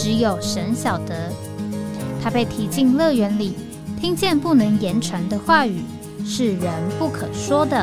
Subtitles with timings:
[0.00, 1.28] 只有神晓得，
[2.22, 3.56] 他被提进乐园里，
[4.00, 5.82] 听见不能言传的话语，
[6.24, 7.76] 是人不可说的。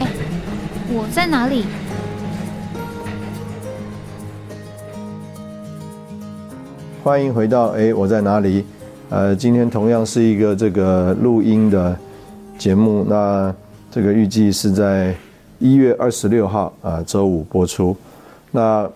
[0.00, 0.08] 哎，
[0.88, 1.66] 我在哪里？
[7.04, 8.64] 欢迎回到哎，我在哪里？
[9.08, 11.96] 呃，今天同样是一个这个录音的
[12.58, 13.54] 节目，那
[13.88, 15.14] 这个预计是在。
[15.62, 17.96] 一月二十六号啊，周五播出。
[18.50, 18.90] 那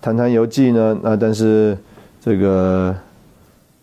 [0.00, 0.98] 谈谈游记呢？
[1.02, 1.76] 那但是
[2.18, 2.96] 这个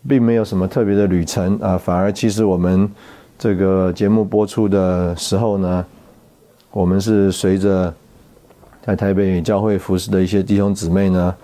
[0.08, 2.90] 并没有什么特别的旅程啊，反而其实我们
[3.38, 5.86] 这个节目播出的时候呢，
[6.72, 7.94] 我们是随着
[8.84, 11.34] 在台北教会服侍的一些弟兄姊妹呢，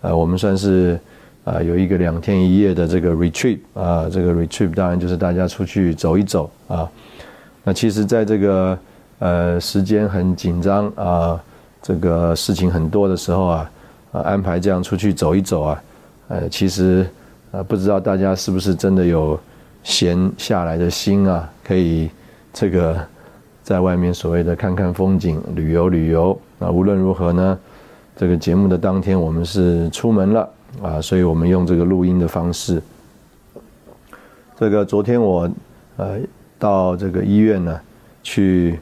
[0.00, 0.98] 呃，我们算是
[1.44, 6.90] 啊有一个两天一夜的这个 retreat 啊，这个 retreat 当然就是大家出去走一走啊。
[7.62, 8.76] 那其实，在这个
[9.20, 11.42] 呃，时间很紧张啊，
[11.82, 13.70] 这个事情很多的时候啊，
[14.12, 15.82] 啊，安排这样出去走一走啊，
[16.28, 17.04] 呃，其实
[17.50, 19.36] 呃，不知道大家是不是真的有
[19.82, 22.08] 闲下来的心啊，可以
[22.52, 22.96] 这个
[23.64, 26.70] 在外面所谓的看看风景、旅游旅游啊。
[26.70, 27.58] 无论如何呢，
[28.16, 30.48] 这个节目的当天我们是出门了
[30.80, 32.80] 啊，所以我们用这个录音的方式。
[34.56, 35.50] 这个昨天我
[35.96, 36.18] 呃
[36.56, 37.80] 到这个医院呢
[38.22, 38.78] 去。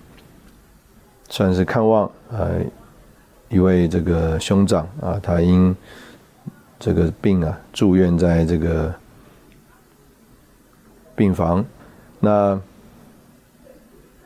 [1.29, 2.61] 算是看望呃
[3.49, 5.75] 一位这个兄长啊，他因
[6.78, 8.95] 这个病啊住院在这个
[11.15, 11.65] 病房。
[12.21, 12.59] 那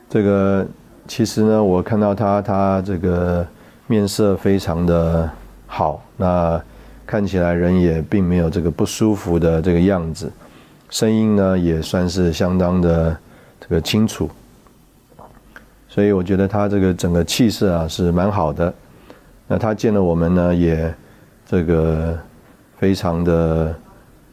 [0.09, 0.65] 这个
[1.07, 3.45] 其实呢，我看到他，他这个
[3.87, 5.29] 面色非常的
[5.67, 6.61] 好，那
[7.05, 10.31] 看起来人也并没有这个不舒服的这个样子，
[10.89, 13.17] 声音呢也算是相当的
[13.59, 14.29] 这个清楚。
[15.93, 18.73] 所以我觉得他这个整个气势啊是蛮好的，
[19.45, 20.95] 那他见了我们呢也
[21.45, 22.17] 这个
[22.77, 23.75] 非常的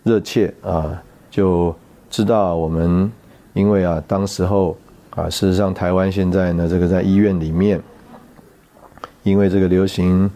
[0.04, 1.74] 热切啊，就
[2.08, 3.10] 知道我们
[3.54, 4.78] 因为啊当时候
[5.10, 7.80] 啊事实上台湾现在呢这个在医院里面，
[9.24, 10.30] 因为这个流行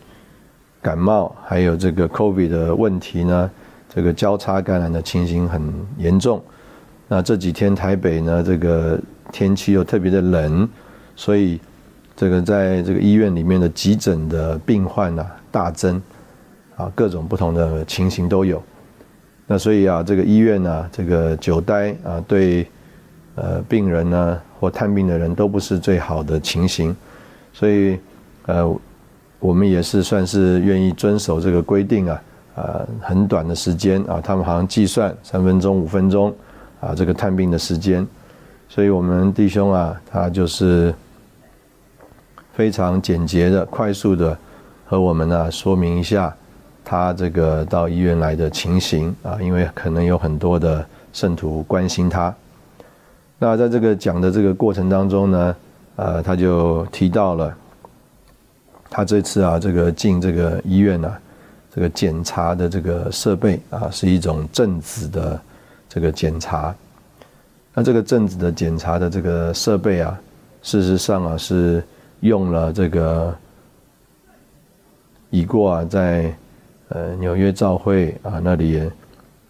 [0.82, 3.48] 感冒还有这个 COVID 的问题呢，
[3.94, 6.42] 这个交叉感染的情形很严重，
[7.06, 8.98] 那这几天台北呢这个
[9.30, 10.68] 天气又特别的冷。
[11.14, 11.60] 所以，
[12.16, 16.00] 这个在这个医院里面的急诊的病患啊大增，
[16.76, 18.62] 啊各种不同的情形都有。
[19.46, 22.66] 那所以啊，这个医院呢，这个久待啊，对
[23.34, 26.94] 呃病人呢或探病的人都不是最好的情形。
[27.52, 27.98] 所以
[28.46, 28.74] 呃，
[29.38, 32.22] 我们也是算是愿意遵守这个规定啊，
[32.54, 36.34] 啊很短的时间啊，他们好像计算三分钟、五分钟
[36.80, 38.06] 啊这个探病的时间。
[38.68, 40.94] 所以我们弟兄啊，他就是
[42.54, 44.36] 非常简洁的、快速的
[44.84, 46.34] 和我们呢说明一下
[46.84, 52.34] 他这个到医院来的情形啊，因为可能有很多的圣徒关心他。
[53.38, 55.56] 那在这个讲的这个过程当中呢，
[55.96, 57.54] 呃，他就提到了
[58.90, 61.12] 他这次啊，这个进这个医院呢，
[61.74, 65.40] 这个检查的这个设备啊，是一种正子的
[65.88, 66.74] 这个检查。
[67.74, 70.20] 那这个正子的检查的这个设备啊，
[70.62, 71.82] 事实上啊是
[72.22, 73.32] 用了这个
[75.30, 76.34] 已过啊在
[76.88, 78.90] 呃纽约教会啊那里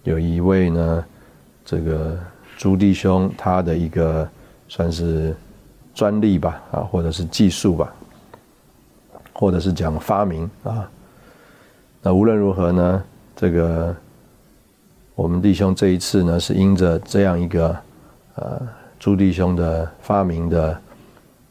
[0.03, 1.05] 有一位呢
[1.65, 2.19] 这个
[2.59, 4.28] 朱弟兄他的一个
[4.69, 5.35] 算是
[5.94, 7.94] 专利吧啊或者是技术吧，
[9.32, 10.91] 或者是讲发明啊。
[12.02, 13.02] 那无论如何呢，
[13.37, 13.94] 这个
[15.14, 17.75] 我们弟兄这一次呢是因着这样一个。
[18.35, 18.67] 呃，
[18.99, 20.81] 朱弟兄的发明的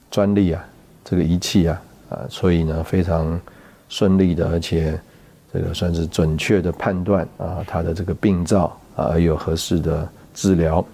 [0.10, 0.66] 专利啊，
[1.04, 3.40] 这个仪器啊，啊，所以呢非常
[3.90, 5.00] 顺利的，而且
[5.54, 10.86] 这个算是准确的判断啊，他的这个病灶啊，有合适的治疗。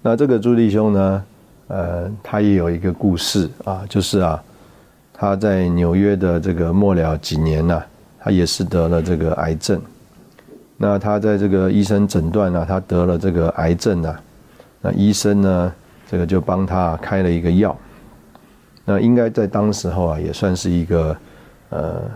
[0.00, 1.24] 那这个朱弟兄呢，
[1.66, 4.42] 呃，他也有一个故事啊，就是啊，
[5.12, 7.82] 他在纽约的这个末了几年呢，
[8.20, 9.82] 他也是得了这个癌症。
[10.76, 14.20] 那他在这个医生诊断呢，他得了这个癌症啊，
[14.80, 15.72] 那医生呢，
[16.08, 17.76] 这个就帮他开了一个药。
[18.88, 21.14] 那应该在当时候啊，也算是一个
[21.68, 22.10] 呃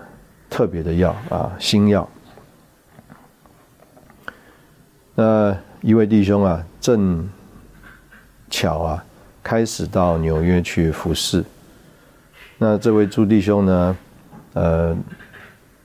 [0.48, 2.08] 特别的药啊，新药。
[5.14, 7.28] 那一位弟兄啊，正
[8.48, 9.04] 巧啊，
[9.42, 11.44] 开始到纽约去服侍。
[12.56, 13.96] 那这位朱弟兄呢，
[14.54, 14.96] 呃，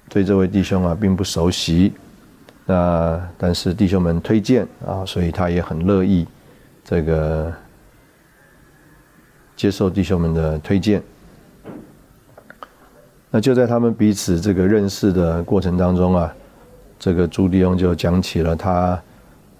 [0.07, 1.92] 对这位弟兄啊，并不熟悉。
[2.66, 6.25] 那但是弟兄们推荐啊，所以他也很乐意
[6.86, 7.54] 这个
[9.57, 11.04] 接受弟兄们的推荐。
[13.30, 16.33] 那就在他们彼此这个认识的过程当中啊，
[16.98, 18.98] 这个朱弟兄就讲起了他。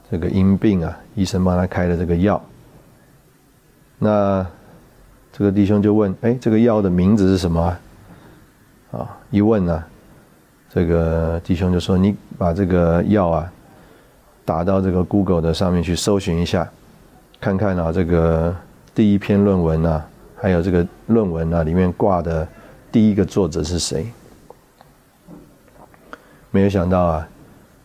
[0.10, 2.42] 这个因病啊，医生帮他开的这个药。
[4.00, 4.48] 那
[5.34, 7.78] 这个弟兄就问：“哎，这个药的名字是什么？”
[8.94, 9.84] 啊，一问呢，
[10.74, 13.52] 这个弟兄就说：“你把这个药啊，
[14.46, 16.66] 打到这个 Google 的上面去搜寻一下，
[17.42, 18.56] 看看啊，这个
[18.98, 20.04] 第一篇论文啊，
[20.36, 22.48] 还有这个论文啊里面挂的
[22.92, 24.08] 第一个作者是谁？”
[26.50, 27.30] 没有想到啊，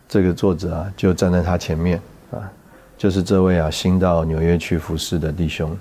[0.09, 2.01] 这个作者啊，就站在他前面。
[2.31, 2.51] 啊，
[2.97, 5.77] 就是这位啊，新到纽约去服侍的弟兄。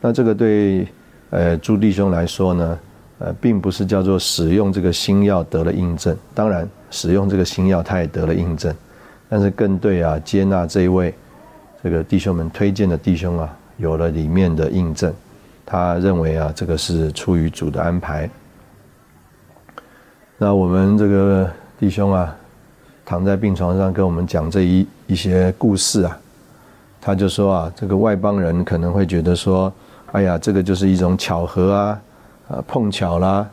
[0.00, 0.88] 那这个对
[1.30, 2.78] 呃朱弟兄来说呢，
[3.20, 6.16] 呃，并不是叫做使用这个新药得了印证。
[6.34, 8.74] 当然，使用这个新药他也得了印证，
[9.28, 11.14] 但是更对啊，接纳这一位
[11.84, 15.12] 这个弟兄们推荐的弟兄啊，有了里面的印证。
[15.66, 18.28] 他认为啊，这个是出于主的安排。
[20.38, 22.34] 那我们这个弟兄啊。
[23.06, 26.18] 躺在病床上跟我们讲这一一些故事啊，
[27.02, 29.70] 他就说啊，这个外邦人可能会觉得说，
[30.12, 32.00] 哎呀，这个就是一种巧合啊，
[32.48, 33.46] 啊碰巧啦，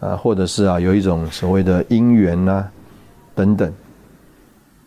[0.00, 2.64] 啊或者是啊有一种所谓的因缘呐，
[3.36, 3.72] 等等。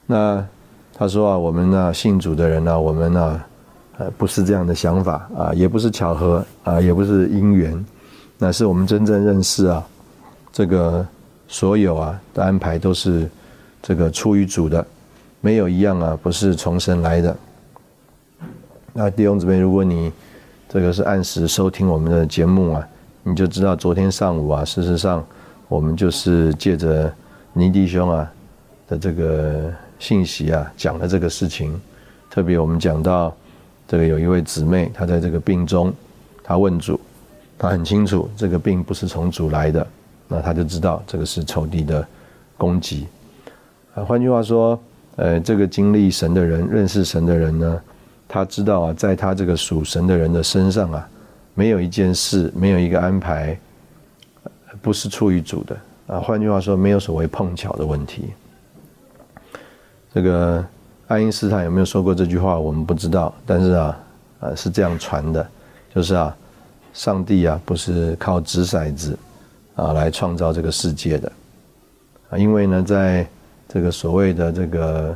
[0.05, 0.45] 那
[0.93, 3.41] 他说啊，我们呢信主的人呢，我们呢，
[4.17, 7.85] 不是这样的想法啊，也不是巧合啊，也不是因缘，
[8.37, 9.85] 那是我们真正认识啊，
[10.51, 11.05] 这个
[11.47, 13.29] 所有啊的安排都是。
[13.83, 14.85] 这个出于主的，
[15.39, 17.35] 没有一样啊，不是从神来的。
[18.93, 20.11] 那弟兄姊妹，如果你
[20.69, 22.87] 这个是按时收听我们的节目啊，
[23.23, 25.25] 你就知道昨天上午啊，事实上
[25.67, 27.11] 我们就是借着
[27.53, 28.31] 尼弟兄啊
[28.87, 31.81] 的这个信息啊，讲了这个事情。
[32.29, 33.35] 特别我们讲到
[33.91, 35.93] 这个有一位姊妹，她在这个病中，
[36.41, 36.97] 她问主，
[37.57, 39.85] 她很清楚这个病不是从主来的，
[40.29, 42.07] 那她就知道这个是仇敌的
[42.55, 43.05] 攻击。
[43.93, 44.79] 啊，换句话说，
[45.17, 47.81] 呃，这个经历神的人、认识神的人呢，
[48.29, 51.09] 他知道啊，在他这个属神的人的身上啊，
[51.53, 53.59] 没有一件事、没有一个安排，
[54.81, 55.77] 不是出于主的
[56.07, 56.17] 啊。
[56.17, 58.29] 换句话说，没有所谓碰巧的问题。
[60.13, 60.65] 这个
[61.11, 63.99] 爱因斯坦有没有说过这句话，我们不知道，但是啊，
[64.39, 65.45] 啊是这样传的，
[65.93, 66.33] 就是啊，
[66.93, 69.19] 上帝啊不是靠掷骰子
[69.75, 71.29] 啊来创造这个世界的。
[72.29, 73.27] 啊，因为呢在
[73.67, 75.13] 这个所谓的这个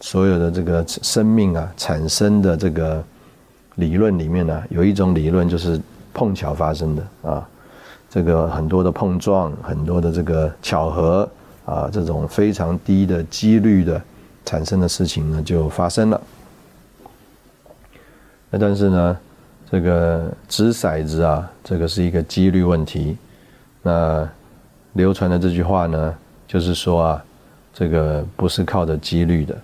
[0.00, 3.02] 所有的这个生命啊产生的这个
[3.74, 5.80] 理论里面呢，有一种理论就是
[6.14, 7.48] 碰巧发生的啊，
[8.08, 11.28] 这个很多的碰撞，很多的这个巧合
[11.72, 14.02] 啊，这种非常低的几率的
[14.44, 16.20] 产生的事情呢就发生了。
[18.50, 19.18] 那但是呢，
[19.70, 23.16] 这个掷骰子啊，这个是一个几率问题，
[23.82, 24.28] 那。
[24.94, 26.14] 流传的这句话呢，
[26.46, 27.24] 就是说啊，
[27.72, 29.56] 这个不是靠着几率的。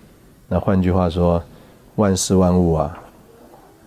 [0.47, 1.39] 那换句话说，
[1.97, 2.97] 万事万物啊，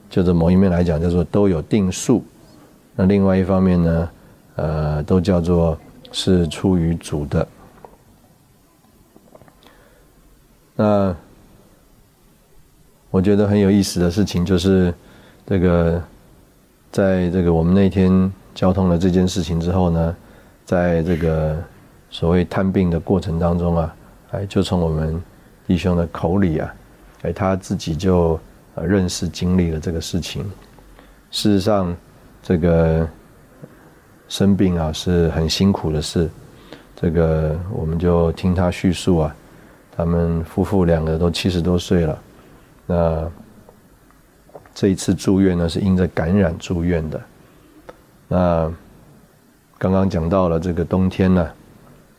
[0.08, 2.22] 就是某一面来讲，叫做都有定数。
[2.94, 4.10] 那另外一方面呢，
[4.54, 5.76] 呃，都叫做
[6.12, 7.44] 是出于主的。
[10.82, 11.16] 那
[13.10, 14.92] 我觉得很有意思的事情就是，
[15.46, 16.02] 这个
[16.90, 20.16] 在这个我们那天交通了这件事情之后呢。
[20.64, 21.58] 在这个
[22.08, 23.96] 所谓探病的过程当中啊，
[24.30, 25.20] 哎，就从我们
[25.66, 26.74] 弟兄的口里啊，
[27.22, 28.38] 哎，他自己就
[28.76, 30.44] 认识经历了这个事情。
[31.30, 31.94] 事实上，
[32.42, 33.06] 这个
[34.28, 36.30] 生病啊是很辛苦的事。
[36.96, 39.36] 这个我们就听他叙述啊，
[39.96, 42.18] 他们夫妇两个都七十多岁了。
[42.86, 43.30] 那
[44.74, 47.20] 这一次住院呢，是因着感染住院的。
[48.28, 48.72] 那。
[49.78, 51.50] 刚刚讲到了这个冬天呢，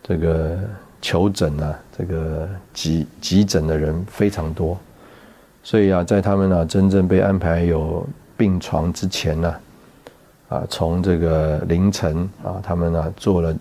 [0.03, 0.59] 这个
[1.01, 4.77] 求诊啊，这个急急诊的人非常多，
[5.63, 9.55] 所以啊，在他们呢真正被安排有病床之前呢，
[10.49, 13.55] 啊，从这个凌晨啊，他们呢做了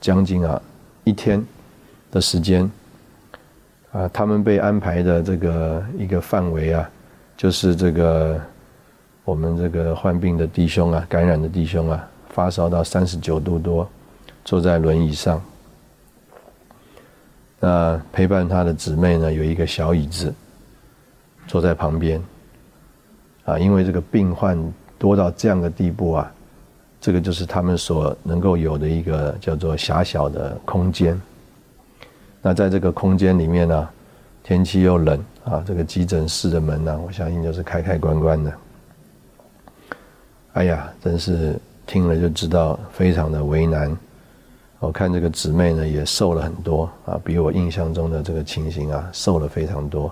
[0.00, 0.60] 将近啊
[1.04, 1.40] 一天
[2.10, 2.68] 的时间，
[3.92, 6.88] 啊，他们被安排的这个一个范围啊，
[7.36, 8.40] 就是这个
[9.24, 13.88] 我们这个患病的弟兄啊，感染的弟兄啊，发烧到三十九度多，
[14.44, 15.42] 坐在轮椅上。
[17.58, 20.32] 那陪伴他的姊妹呢，有一个小椅子，
[21.46, 22.22] 坐在旁边。
[23.44, 24.56] 啊，因为这个病患
[24.98, 26.32] 多到这样的地步啊，
[27.00, 31.20] 这个就是他们所能够有的一个叫做狭小的空间。
[32.42, 33.88] 那在这个空间里面呢，
[34.42, 38.52] 天气又冷啊，这个急诊室的门呢，我相信就是开开关关的。
[40.54, 43.96] 哎呀，真是听了就知道非常的为难。
[44.78, 50.10] 我看这个姊妹呢也瘦了很多啊，比我印象中的这个情形啊瘦了非常多。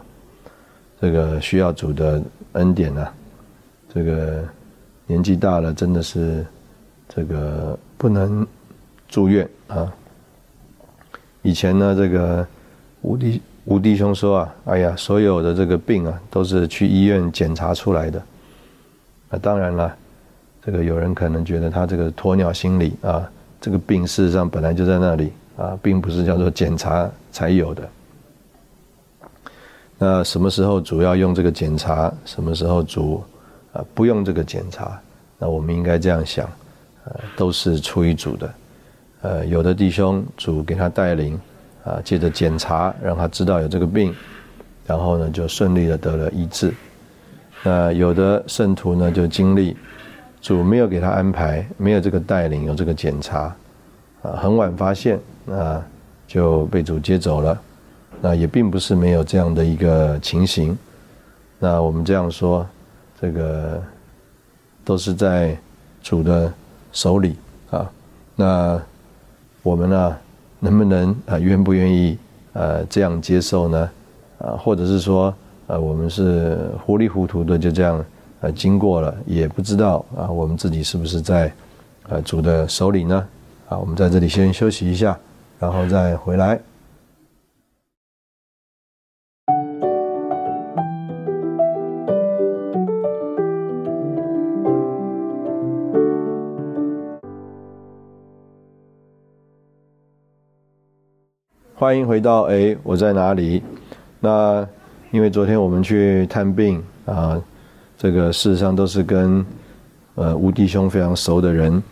[1.00, 3.08] 这个需要主的恩典呢，
[3.94, 4.44] 这个
[5.06, 6.44] 年纪大了真的是
[7.08, 8.46] 这个不能
[9.08, 9.90] 住院啊。
[11.42, 12.46] 以前呢，这个
[13.02, 18.22] 吴弟吴弟兄说啊，哎呀，所有的这个病啊都是去医院检查出来的。
[19.30, 19.96] 那当然了。
[20.60, 23.26] 这个有人可能觉得他这个鸵鸟心理啊，
[23.58, 27.88] 这个病事实上本来就在那里啊，并不是叫做检查才有的。
[29.96, 32.12] 那什么时候主要用这个检查？
[32.26, 33.24] 什么时候主
[33.72, 35.00] 啊不用这个检查？
[35.38, 36.46] 那我们应该这样想，
[37.04, 38.52] 呃，都是出于主的。
[39.22, 41.38] 呃，有的弟兄主给他带领
[41.84, 44.14] 啊，借着检查让他知道有这个病，
[44.86, 46.72] 然后呢就顺利的得了医治。
[47.62, 49.76] 那有的圣徒呢就经历。
[50.40, 53.52] 主没有给他安排，没有这个带领，有这个检查，
[54.22, 55.82] 啊，很晚发现，那
[56.28, 57.60] 就被主接走了。
[58.20, 60.78] 那也并不是没有这样的一个情形。
[61.58, 62.64] 那我们这样说，
[63.20, 63.82] 这个
[64.84, 65.58] 都是在
[66.04, 66.50] 主的
[66.92, 67.36] 手里
[67.70, 67.90] 啊。
[68.36, 68.80] 那
[69.62, 70.16] 我们呢，
[70.60, 72.18] 能不能啊，愿不愿意
[72.52, 73.90] 呃这样接受呢？
[74.38, 75.34] 啊，或者是说，
[75.66, 78.04] 呃，我们是糊里糊涂的就这样。
[78.40, 81.52] 呃，经过了也不知道啊，我们自己是不是在
[82.08, 83.26] 呃主的手里呢？
[83.68, 85.18] 啊，我们在这里先休息一下，
[85.58, 86.60] 然后再回来。
[101.88, 103.62] 欢迎回到哎，我在哪里？
[104.20, 104.68] 那
[105.10, 107.40] 因为昨天我们去探病啊。
[107.96, 109.42] 这个事实上都是跟
[110.14, 111.82] 呃吴弟兄非常熟的人。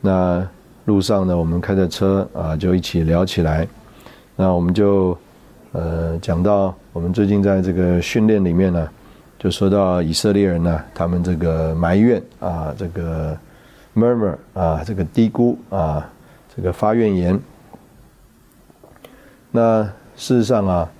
[0.00, 0.48] 那
[0.84, 3.66] 路上呢，我们开着车啊，就一起聊起来。
[4.36, 5.18] 那我们就
[5.72, 8.88] 呃讲到我们最近在这个训练里面呢，
[9.40, 13.36] 就说到以色列人呢，他们这个埋怨啊，这个
[13.92, 16.08] murmur 啊，这个低估啊，
[16.54, 17.36] 这个发怨言。
[19.52, 19.84] 那
[20.16, 20.90] 事实上啊。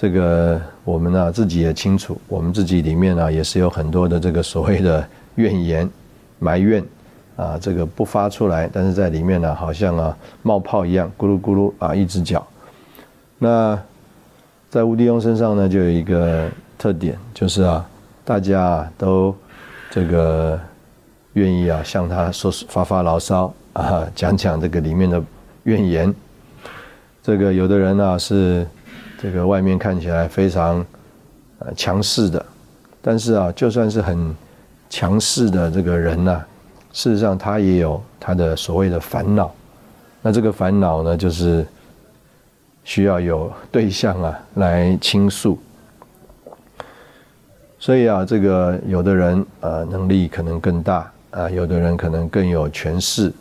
[0.00, 5.90] 这个我们呢自己也清楚，我们自己里面呢也是有很多的这个所谓的怨言、
[6.38, 6.80] 埋怨
[7.34, 12.46] 啊，这个不发出来，但是在里面呢好像啊冒泡一样，咕噜咕噜啊一直叫。
[13.40, 13.76] 那
[14.70, 16.48] 在吴迪翁身上呢就有一个
[16.78, 17.84] 特点，就是啊
[18.24, 19.34] 大家都
[19.90, 20.56] 这个
[21.32, 25.20] 愿意啊向他说发发牢骚啊，讲讲这个里面的
[25.64, 26.14] 怨言。
[27.28, 28.66] 这个有的人呢是。
[29.20, 30.86] 这个外面看起来非常
[31.58, 32.46] 呃强势的，
[33.02, 34.32] 但是啊，就算是很
[34.88, 36.44] 强势的这个人呢，
[36.92, 39.52] 事实上他也有他的所谓的烦恼。
[40.22, 41.66] 那这个烦恼呢，就是
[42.84, 45.58] 需要有对象啊来倾诉。
[47.80, 53.32] 所以啊，这个有的人呃能力可能更大啊，有的人可能更有权势，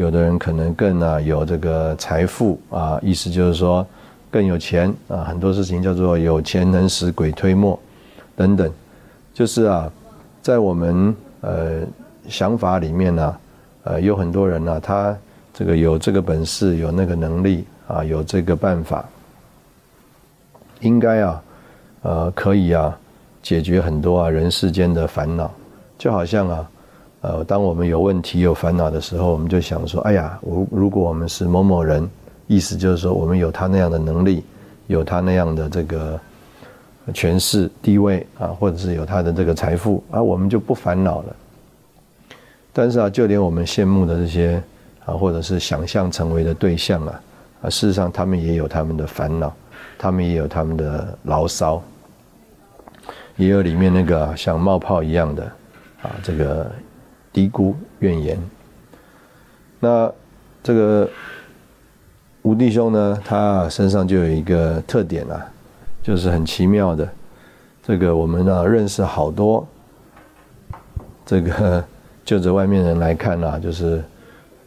[0.00, 3.86] 有的人可能更啊有这个财富啊，意思就是说。
[4.32, 7.76] 更有钱啊，很多事情叫做有钱能使鬼推磨，
[8.36, 8.72] 等等，
[9.34, 9.90] 就是啊，
[10.40, 11.80] 在我们呃
[12.28, 13.36] 想法里面呢，
[13.82, 15.18] 呃有很多人呢，他
[15.52, 19.04] 这个有这个本事，有那个能力啊，有这个办法，
[20.78, 21.42] 应该啊，
[22.02, 22.96] 呃可以啊
[23.42, 25.50] 解决很多啊人世间的烦恼，
[25.98, 26.70] 就好像啊，
[27.20, 32.08] 呃当我们有问题有烦恼的时候，我们就想说，哎呀，如如果我们是某某人。
[32.52, 34.42] 意思就是说，我们有他那样的能力，
[34.88, 36.18] 有他那样的这个
[37.14, 41.36] 权势地位啊，或者是有他的这个财富啊，我们就不烦恼了。
[42.72, 44.60] 但是啊，就连我们羡慕的这些
[45.04, 47.22] 啊，或者是想象成为的对象啊，
[47.62, 49.54] 啊，事实上他们也有他们的烦恼，
[49.96, 51.80] 他们也有他们的牢骚，
[53.36, 55.44] 也有里面那个像冒泡一样的
[56.02, 56.68] 啊，这个
[57.32, 58.38] 低估怨言。
[59.78, 60.12] 那
[60.62, 61.08] 这个。
[62.42, 65.46] 吴弟兄呢，他身上就有一个特点啊，
[66.02, 67.06] 就是很奇妙的。
[67.82, 69.68] 这个我们呢认识好多
[71.26, 71.84] 这个
[72.24, 74.02] 就着外面人来看啊，就是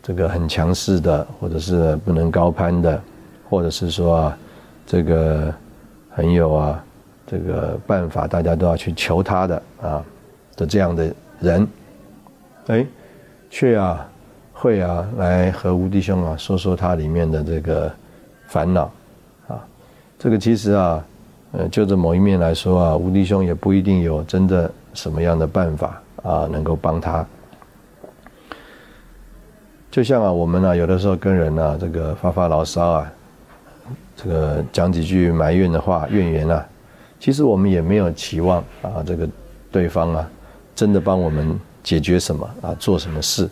[0.04, 3.02] 这个很强势的，或者是不能高攀的，
[3.50, 4.38] 或者是说啊，
[4.86, 5.52] 这个
[6.12, 6.86] 很有啊
[7.26, 10.06] 这个办法，大家都要去求他的啊
[10.56, 11.68] 的这样的人，
[12.68, 12.86] 哎，
[13.50, 14.10] 却啊
[14.54, 17.92] 会啊来和吴弟兄啊说说他里面的这个
[18.48, 18.92] 烦恼
[19.48, 19.60] 啊，
[20.18, 21.04] 这个其实啊。
[21.56, 27.24] 呃，就着某一面来说啊，吴弟兄也不一定有真的什么样的办法啊，能够帮他。
[29.92, 33.14] 就像啊，我们呢，有的时候跟人呢，这个发发牢骚啊，
[34.16, 36.66] 这个讲几句埋怨的话、怨言啊，
[37.20, 39.30] 其实我们也没有期望啊，这个
[39.72, 40.28] 对方啊，
[40.74, 43.50] 真的帮我们解决什么啊，做什么事。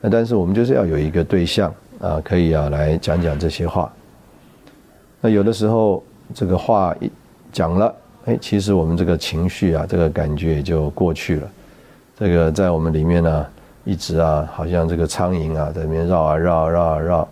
[0.00, 3.92] 那但是我们就是要有一个对象啊，可以啊来讲讲这些话。
[5.20, 6.02] 那有的时候。
[6.32, 7.10] 这个话一
[7.50, 7.92] 讲了，
[8.26, 11.50] 哎，其实我们这个情绪啊，这个感觉也就过去了。
[12.16, 13.46] 这个在我们里面呢，
[13.84, 17.28] 一直啊，好像这个苍蝇啊，在里面绕啊绕绕啊绕，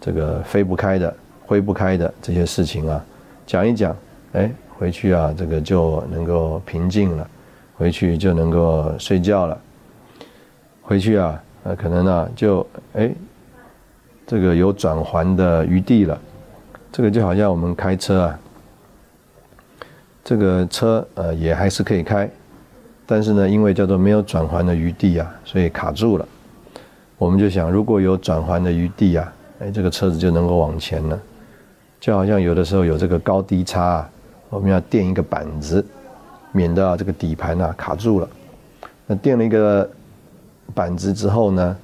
[0.00, 1.14] 这个飞不开的、
[1.46, 3.00] 挥不开的这些事情啊，
[3.46, 3.96] 讲一讲，
[4.32, 7.30] 哎，回去啊，这个就能够平静了，
[7.80, 9.58] 回去就能够睡觉了，
[10.82, 13.10] 回去啊，呃，可能呢，就哎，
[14.26, 16.20] 这个有转还的余地了。
[16.92, 18.38] 这个就好像我们开车啊，
[20.22, 22.28] 这个车呃也还是可以开，
[23.06, 26.28] 但是呢，因为叫做没有转环的余地啊，所以卡住了。
[27.16, 31.18] 我们就想，如果有转环的余地啊，哎，这个车子就能够往前了。
[31.98, 34.10] 就好像有的时候有这个高低差啊，
[34.50, 35.82] 我们要垫一个板子，
[36.52, 38.28] 免得啊这个底盘啊卡住了。
[39.06, 39.88] 那垫了一个
[40.74, 41.76] 板子之后呢，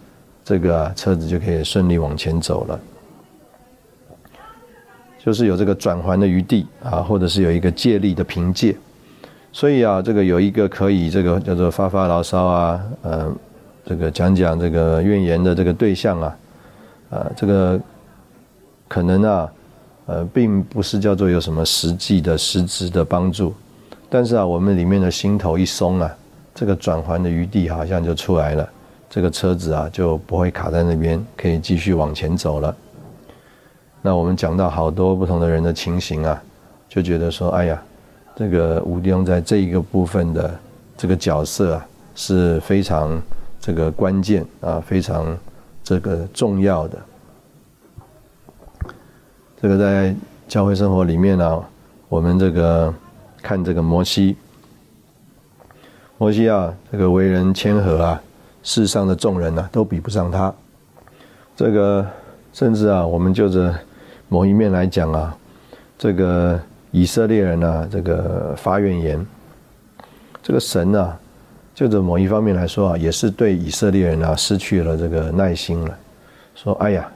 [0.44, 2.80] 这个车子就可以顺利往前走了。
[5.18, 8.76] 就是有这个转环的余地啊，或者是有一个借力的凭借，
[9.50, 13.34] 所以啊，这个有一个可以这个叫做发发牢骚啊，呃，
[13.84, 16.36] 这个讲讲这个怨言的这个对象啊，
[17.10, 17.80] 啊，这个
[18.86, 19.52] 可能啊，
[20.06, 23.52] 呃，并不是叫做有什么实际的实质的帮助，
[24.08, 26.16] 但是啊，我们里面的心头一松啊，
[26.54, 28.68] 这个转环的余地好像就出来了，
[29.10, 32.74] 这个车子啊就不会卡在那边，可以继续往前走了。
[34.00, 36.40] 那我们讲到好多不同的人的情形啊，
[36.88, 37.82] 就觉得说，哎呀，
[38.36, 40.54] 这个吴弟兄在这一个部分的
[40.96, 43.20] 这个角色啊，是非常
[43.60, 45.36] 这个关键啊，非常
[45.82, 46.98] 这个重要的。
[49.60, 50.14] 这个在
[50.46, 51.64] 教会生活里面呢，
[52.08, 52.94] 我们这个
[53.46, 54.34] 看这个摩西，
[56.18, 58.20] 摩西啊，这个为人谦和啊，
[58.64, 60.52] 世上的众人呢都比不上他。
[61.54, 62.04] 这个
[62.52, 63.72] 甚至啊，我们就着。
[64.28, 65.36] 某一面来讲啊，
[65.96, 69.24] 这个以色列人呢，这个发怨言，
[70.42, 71.16] 这个神呢，
[71.72, 75.96] 就着某一方面来说啊，也是对以色列人啊失去了这个耐心了。
[76.56, 77.08] 说，哎呀，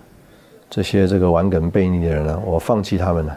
[0.71, 3.37] 这些这个顽梗悖逆的人呢，我放弃他们了，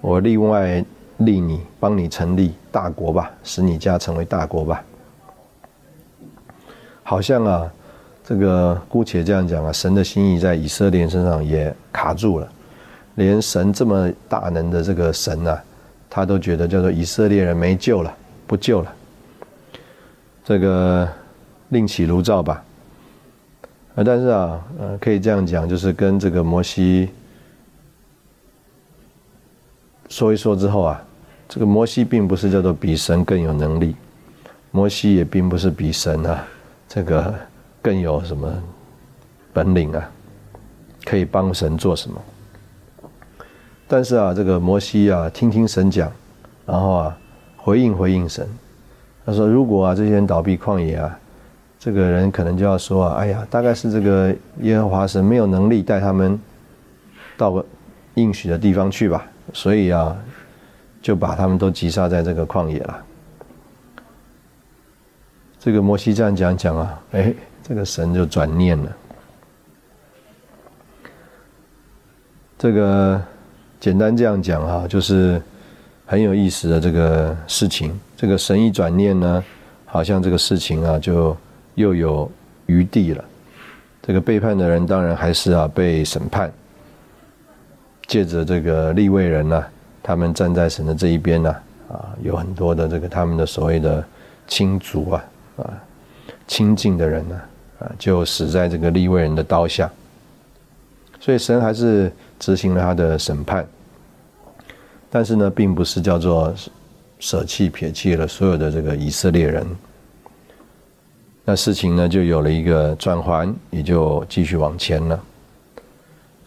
[0.00, 0.84] 我另外
[1.18, 4.84] 立你，帮你成立大国吧，使你家成为大国吧。
[7.02, 7.72] 好像啊，
[8.24, 12.48] 这个姑且这样讲啊，神的心意在以色列人身上也卡住了。
[13.14, 15.62] 连神这么大能的这个神啊，
[16.08, 18.14] 他都觉得叫做以色列人没救了，
[18.46, 18.94] 不救了。
[20.44, 21.08] 这个
[21.70, 22.62] 另起炉灶吧。
[23.96, 27.10] 啊，但是啊，呃，可以这样讲，就是跟这个摩西
[30.08, 31.04] 说一说之后啊，
[31.48, 33.96] 这个摩西并不是叫做比神更有能力，
[34.70, 36.44] 摩西也并不是比神啊
[36.86, 37.34] 这个
[37.80, 38.52] 更有什么
[39.52, 40.10] 本领啊，
[41.04, 42.20] 可以帮神做什么。
[43.86, 46.12] 但是啊，这个摩西啊，听听神讲，
[46.66, 47.18] 然后啊，
[47.56, 48.46] 回应回应神。
[49.24, 51.18] 他说：“如果啊，这些人倒闭旷野啊，
[51.78, 56.38] 这个人可能就要说啊，哎呀，大概是这个耶和华神没有能力带他们
[57.36, 57.64] 到
[58.14, 60.16] 应许的地方去吧，所以啊，
[61.08, 63.04] 就把他们都击杀在这个旷野了。”
[65.58, 68.96] 这个摩西这样讲讲啊，哎，这个神就转念了，
[72.58, 73.18] 这个。
[73.80, 75.40] 简单这样讲哈，就是
[76.04, 77.96] 很有意思的这个事情。
[78.16, 79.44] 这个神一转念呢，
[79.86, 81.36] 好像这个事情啊，就
[81.76, 82.28] 又有
[82.66, 83.24] 余地了。
[84.02, 86.52] 这个背叛的人当然还是啊被审判。
[88.08, 89.64] 借着这个立位人呢，
[90.02, 91.56] 他们站在神的这一边呢，
[91.90, 94.04] 啊，有很多的这个他们的所谓的
[94.46, 95.24] 亲族啊，
[95.58, 95.72] 啊，
[96.46, 97.40] 亲近的人呢，
[97.80, 99.90] 啊，就死在这个立位人的刀下。
[101.20, 102.12] 所以神还是。
[102.40, 103.66] 执行了他的审判，
[105.10, 106.54] 但是呢，并不是叫做
[107.18, 109.66] 舍弃撇弃了所有的这个以色列人。
[111.44, 115.20] 那事情呢就有了一个转环，也就继续往前了。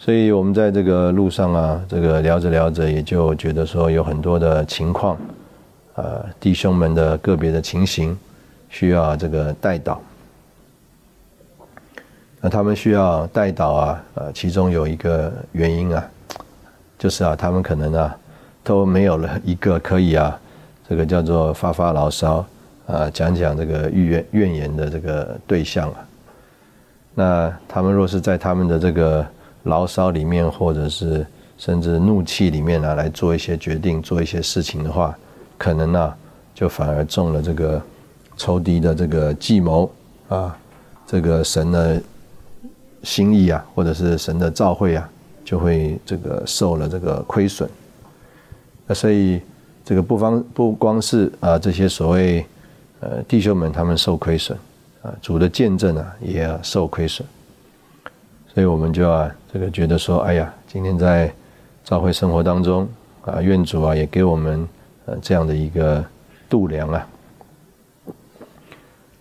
[0.04, 5.16] 所以我们在这个路上啊，这个聊着聊着，也就觉得说有很多的情况，
[5.94, 8.18] 呃，弟兄们的个别的情形
[8.68, 10.02] 需要这个带导。
[12.40, 16.04] 那他们需要带导啊，呃，其中有一个原因啊，
[16.98, 18.18] 就是啊，他们可能啊
[18.64, 20.36] 都没有了一个可以啊，
[20.90, 22.44] 这个叫做发发牢骚
[22.88, 25.98] 啊，讲讲这个怨怨怨言的这个对象啊。
[27.14, 29.24] 那他们若是在他们的这个
[29.64, 31.26] 牢骚里面，或者是
[31.58, 35.18] 甚至怒气里面啊，来做一些决定、做一些事情的话，
[35.58, 36.14] 可能呢，
[36.54, 37.82] 就反而中了这个
[38.38, 39.92] 仇敌的这个计谋
[40.30, 40.58] 啊，
[41.06, 42.02] 这个神的。
[43.04, 45.10] 心意啊，或者是神的召会啊，
[45.44, 47.68] 就会这个受了这个亏损。
[48.86, 49.42] 那所以
[49.84, 52.46] 这个不方不光是啊这些所谓
[53.00, 54.56] 呃弟兄们他们受亏损
[55.02, 57.28] 啊，主的见证啊也要受亏损。
[58.54, 61.32] 所以我们就啊这个觉得说，哎呀，今天在
[61.86, 62.88] 朝会生活当中
[63.24, 64.68] 啊，愿主啊也给我们
[65.06, 66.04] 呃这样的一个
[66.50, 67.08] 度量啊。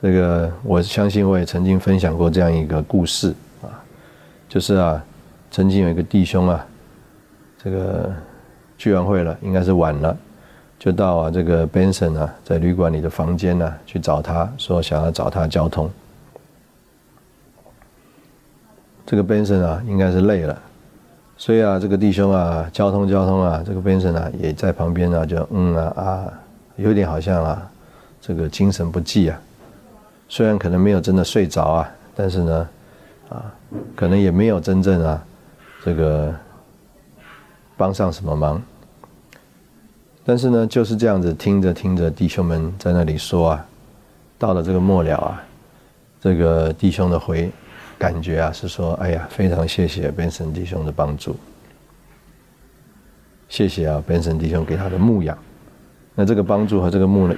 [0.03, 3.71] 这个我相信我也曾经分享过这样一个故事啊。
[4.49, 5.05] 就是啊，
[5.51, 6.67] 曾经有一个弟兄啊，
[7.63, 8.13] 这个
[8.77, 10.17] 聚完会了，应该是晚了，
[10.77, 15.89] 就到啊这个 Benson 啊在旅馆里的房间呢去找他，说想要找他交通。
[19.11, 20.57] 这个 Benson 啊应该是累了，
[21.37, 26.33] 所以啊这个弟兄啊交通交通啊，这个 Benson 啊也在旁边啊就嗯啊啊，
[26.77, 27.69] 有点好像啊
[28.21, 29.41] 这个精神不济啊，
[30.29, 32.69] 虽然可能没有真的睡着啊，但是呢。
[33.31, 33.45] 啊，
[33.95, 35.25] 可能也没有真正啊，
[35.85, 36.35] 这个
[37.77, 38.61] 帮上什么忙。
[40.25, 43.67] 但是呢，就是这样子听着听着，弟兄们在那里说啊，
[44.37, 45.41] 到了这个末了啊，
[46.21, 47.49] 这个弟兄的回
[48.01, 51.37] 感觉啊是说，哎呀，非常谢谢 Benson 弟兄的帮助，
[53.51, 55.37] 谢谢啊 Benson 弟兄给他的牧养。
[56.15, 57.29] 那这个帮助和这个牧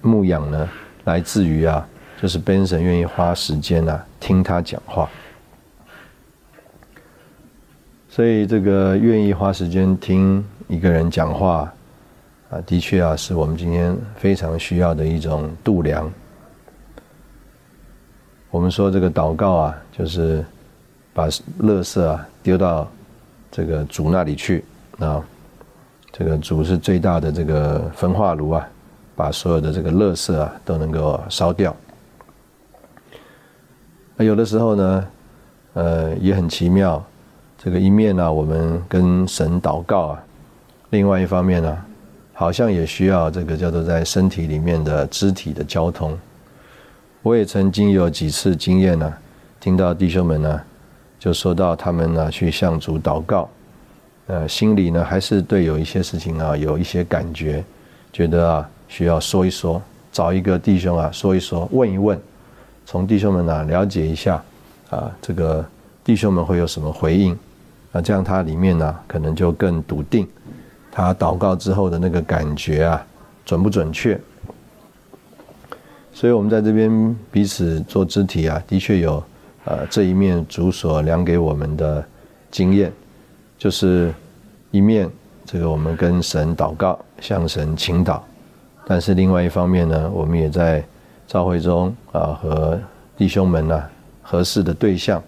[0.00, 0.68] 牧养呢，
[1.06, 1.84] 来自于啊，
[2.20, 5.10] 就是 Benson 愿意花时间啊听他讲话。
[8.08, 11.72] 所以，这个愿意花时间听一个人讲话，
[12.48, 16.08] 啊，的确啊，是我们今天非常需要的一种度量。
[18.52, 20.44] 我们说这个祷告啊，就是
[21.14, 22.86] 把垃圾啊丢到
[23.50, 24.62] 这个主那里去
[24.98, 25.24] 啊，
[26.12, 28.68] 这个主是最大的这个焚化炉啊，
[29.16, 31.74] 把所有的这个垃圾啊都能够烧掉。
[34.16, 35.06] 那有的时候呢，
[35.72, 37.02] 呃，也很奇妙。
[37.56, 40.18] 这个一面呢，我们跟神祷告啊；
[40.90, 41.84] 另外一方面呢，
[42.34, 46.18] 好像也需要这个叫做在身体里面的肢体的交通。
[47.22, 49.12] 我也曾经有几次经验呢，
[49.60, 50.60] 听到弟兄们呢，
[51.20, 53.48] 就说到他们呢去向主祷告，
[54.26, 57.62] 呃，心里呢还是对有一些事情啊有一些感觉，
[58.12, 59.80] 觉得啊需要说一说，
[60.10, 62.20] 找一个弟兄啊说一说，问一问，
[62.84, 64.42] 从弟兄们呢了解一下
[64.90, 65.64] 啊，这个
[66.02, 67.38] 弟兄们会有什么回应。
[67.92, 70.26] 那这样，他里面呢，可能就更笃定，
[70.90, 73.06] 他祷告之后的那个感觉啊，
[73.44, 74.18] 准不准确？
[76.14, 79.22] 所以，我们在这边彼此做肢体啊，的确有
[79.64, 82.04] 呃这一面主所量给我们的
[82.50, 82.92] 经验，
[83.58, 84.12] 就是
[84.70, 85.10] 一面
[85.44, 88.20] 这个我们跟神祷告，向神倾祷，
[88.86, 90.84] 但是另外一方面呢，我们也在
[91.26, 92.78] 召会中啊和
[93.16, 93.82] 弟兄们呢
[94.20, 95.20] 合适的对象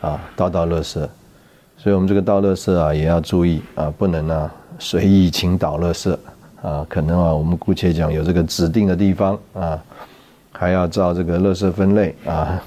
[0.00, 1.10] 啊道道乐色。
[1.76, 6.18] 所以，我们这个道乐色啊，也要注意啊，不能啊随意倾倒乐色
[6.64, 6.84] 啊。
[6.88, 9.80] 可能啊，我们姑且讲有这个指定的地方啊，
[10.50, 12.60] 还要照这个垃圾分类啊。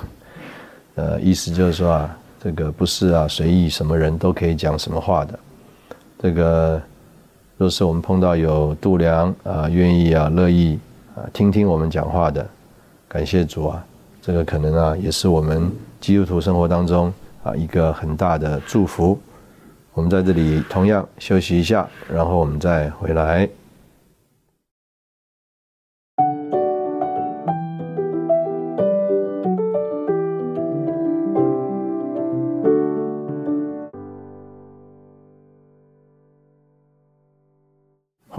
[0.95, 5.39] 呃，意思就是说啊，这个不是啊随意什么人都可以讲什么话的。
[6.19, 6.81] 这个
[7.57, 10.79] 若是我们碰到有度量啊，愿意啊乐意
[11.15, 12.47] 啊听听我们讲话的，
[13.07, 13.85] 感谢主啊，
[14.21, 17.13] 这个可能啊也是我们基督徒生活当中。
[17.43, 19.17] 啊，一个很大的祝福。
[19.93, 23.47] 我们在这里同样休息一下，然后我们再回来。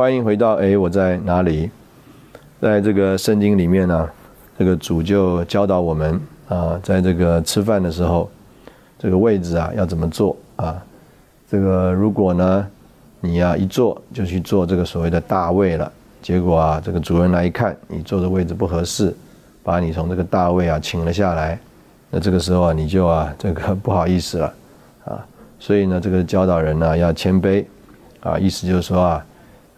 [0.09, 1.69] 欢迎回到哎，我在哪里？
[2.63, 4.09] 在这个圣经里面呢，
[4.59, 6.19] 这个主就教导我们
[6.49, 8.31] 啊，在这个吃饭的时候。
[8.99, 10.83] 这个位置啊，要怎么坐啊？
[11.47, 12.67] 这个如果呢，
[13.21, 15.93] 你呀一坐就去坐这个所谓的大位了，
[16.23, 19.15] 结果啊，这个主人来一看，你坐的位置不合适，
[19.63, 21.61] 把你从这个大位啊请了下来，
[22.09, 24.55] 那这个时候啊，你就啊这个不好意思了
[25.05, 25.27] 啊。
[25.59, 27.63] 所以呢，这个教导人呢要谦卑
[28.21, 29.27] 啊，意思就是说啊，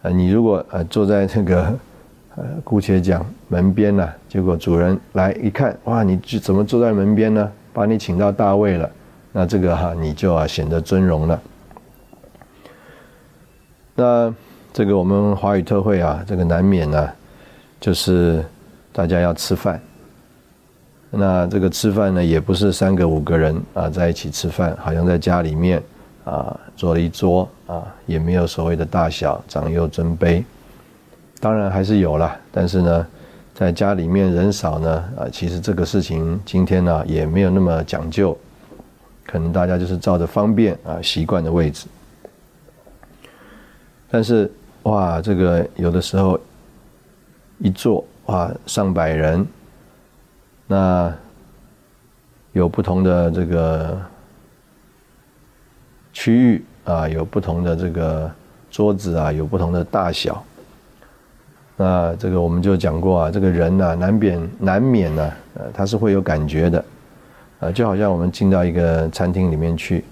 [0.03, 1.77] 呃，你如果呃坐在这个
[2.35, 7.51] 呃姑且讲门边呢，结果主人来一看，哇，你怎么坐在门边呢？
[7.73, 8.89] 把你请到大位了，
[9.31, 11.41] 那这个哈你就啊显得尊荣了。
[13.95, 14.33] 那
[14.73, 17.09] 这个我们华语特会啊，这个难免呢，
[17.79, 18.43] 就是
[18.91, 19.79] 大家要吃饭。
[21.09, 25.83] 那这个吃饭呢，也不是三个五个人啊在一起吃饭，好像在家里面
[26.23, 30.43] 啊坐了一桌啊，也没有所谓的大小长幼尊卑。
[31.39, 33.07] 当然还是有了，但是呢，
[33.53, 38.37] 在家里面人少呢啊，其实这个事情今天呢也没有那么讲究，
[39.25, 41.87] 可能大家就是照着方便啊习惯的位置。
[44.09, 44.51] 但是
[44.83, 46.39] 哇，这个有的时候
[47.57, 49.45] 一坐哇上百人。
[50.67, 51.13] 那
[52.53, 53.99] 有不同的这个
[56.13, 58.29] 区域啊，有不同的这个
[58.69, 60.43] 桌子啊，有不同的大小。
[61.77, 66.85] 那这个我们就讲过啊，这个人呢，难免难免呢，呃，他是会有感觉的，
[67.59, 70.03] 呃，就好像我们进到一个餐厅里面去，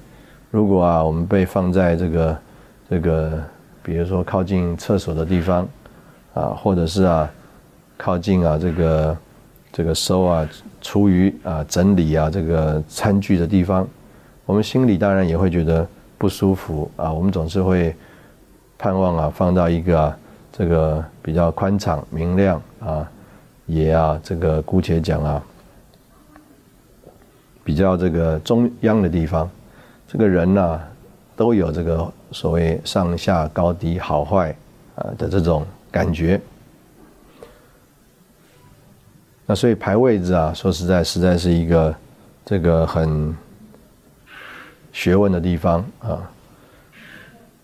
[0.51, 2.37] 如果啊，我们被放在这个
[2.89, 3.43] 这个，
[3.83, 5.67] 比如说靠近厕所的地方，
[6.33, 7.29] 啊，或者是啊，
[7.97, 9.17] 靠近啊这个。
[9.71, 10.49] 这个收啊、
[10.81, 13.87] 厨余啊、整理啊，这个餐具的地方，
[14.49, 17.13] 我们心里当然也会觉得不舒服啊。
[17.13, 17.95] 我们总是会
[18.79, 20.11] 盼望啊，放到一个
[20.51, 23.07] 这个比较宽敞、明亮啊，
[23.67, 25.43] 也啊，这个姑且讲啊，
[27.63, 29.47] 比较这个中央的地方。
[30.07, 30.81] 这个人呢，
[31.35, 34.49] 都有这个所谓上下高低、好坏
[34.95, 36.41] 啊的这种感觉。
[39.45, 41.95] 那所以排位置啊，说实在，实在是一个
[42.43, 43.37] 这个很
[44.99, 46.29] 学问的地方啊。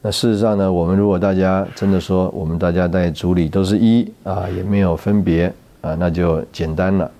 [0.01, 7.11] 那事实上呢，我们如果大家真的说，我们大家在组里都是一啊，也没有分别啊，那就简单了。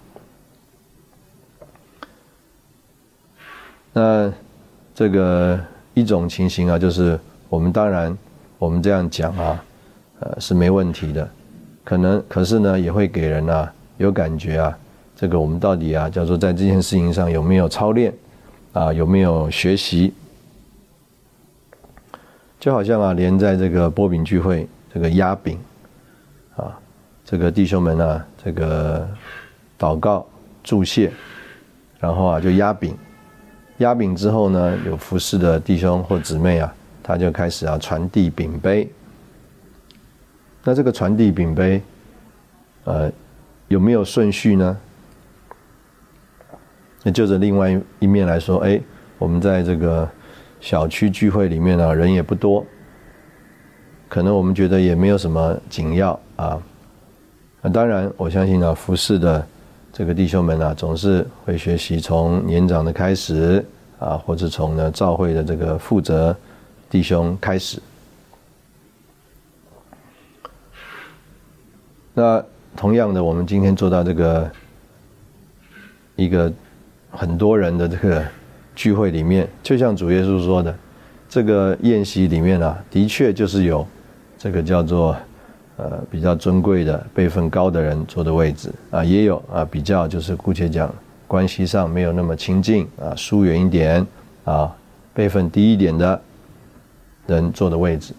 [3.92, 4.32] 那
[4.94, 5.60] 这个
[5.94, 8.18] 一种情形啊，就是我们当然
[8.58, 9.62] 我们这样讲啊，
[10.22, 11.30] 呃是没问题的，
[11.84, 13.70] 可能可是呢，也会给人啊。
[13.98, 14.78] 有感觉啊，
[15.14, 18.14] 这个我们到底啊，叫做在这件事情上有没有操练
[18.76, 20.14] 啊，有没有学习？
[22.60, 25.58] 就好像啊，连在这个波饼聚会，这个压饼
[26.58, 26.78] 啊，
[27.24, 29.10] 这个弟兄们啊，这个
[29.80, 30.28] 祷告
[30.62, 31.10] 祝谢，
[32.00, 32.94] 然后啊就压饼，
[33.78, 38.92] 压饼之后呢，有服侍的弟兄或姊妹啊，他就开始啊传递饼杯。
[40.66, 41.82] 那这个传递饼杯，
[42.84, 43.10] 呃。
[43.68, 44.78] 有没有顺序呢？
[47.06, 48.82] 那就着另外一面来说，哎，
[49.20, 50.10] 我们在这个
[50.60, 52.66] 小区聚会里面呢，人也不多，
[54.10, 56.60] 可能我们觉得也没有什么紧要啊。
[57.62, 59.48] 那当然，我相信呢，服侍的
[59.94, 63.64] 这个弟兄们啊，总是会学习从年长的开始
[64.00, 66.36] 啊，或者从呢教会的这个负责
[66.90, 67.80] 弟兄开始。
[72.16, 72.44] 那。
[72.78, 74.52] 同样的，我们今天做到这个
[76.18, 76.52] 一个
[77.16, 78.24] 很多人的这个
[78.76, 80.76] 聚会里面，就像主耶稣说的，
[81.30, 83.86] 这个宴席里面啊，的确就是有
[84.38, 85.16] 这个叫做
[85.78, 90.94] 呃比较尊贵的辈分高的人坐的位置啊，也有啊比较就是姑且讲
[91.28, 94.06] 关系上没有那么亲近啊，疏远一点
[94.44, 94.76] 啊，
[95.14, 96.22] 辈分低一点的
[97.28, 98.14] 人坐的位置，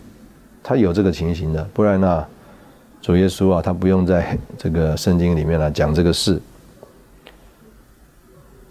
[0.62, 2.26] 他有这个情形的，不然呢？
[3.02, 6.40] 主耶稣啊，他不用在这个圣经里面来讲这个事，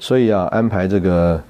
[0.06, 1.42] 所以啊，安排这个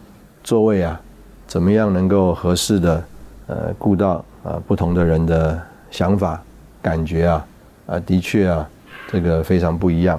[0.42, 0.98] 座位啊，
[1.46, 3.04] 怎么样能够合适的
[3.48, 6.42] 呃顾到啊不同的人的想法、
[6.82, 7.48] 感觉啊
[7.86, 8.66] 啊，的确啊，
[9.10, 10.18] 这个非常不一样。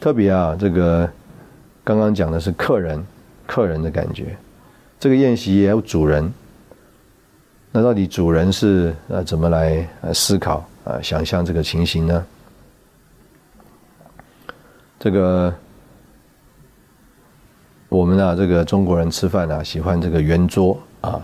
[0.00, 1.06] 特别啊，这个
[1.84, 3.04] 刚刚讲的是客人，
[3.46, 4.34] 客人的感觉，
[4.98, 6.32] 这个宴席也有主人，
[7.72, 10.66] 那到底主人是呃怎么来呃思考？
[10.84, 12.24] 啊，想象这个情形呢？
[14.98, 15.54] 这个
[17.90, 21.20] 我们啊，这个中国人吃饭啊，喜欢这个圆桌啊，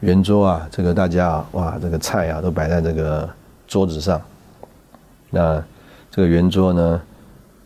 [0.00, 3.28] 圆桌啊，这个大家啊，哇，这个菜啊都摆在这个
[3.68, 4.18] 桌子上。
[5.28, 5.62] 那
[6.10, 7.02] 这个圆桌呢，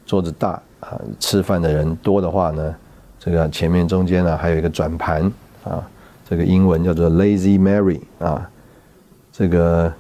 [0.04, 2.74] 桌子大啊，吃饭的人多的话呢，
[3.20, 5.22] 这个前面中间呢还有一个转盘
[5.62, 5.80] 啊，
[6.28, 8.50] 这个英文叫做 Lazy Mary 啊，
[9.32, 9.92] 这个。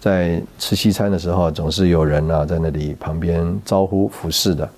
[0.00, 4.68] 在吃西餐的时候，总是有人啊在那里旁边招呼服侍的。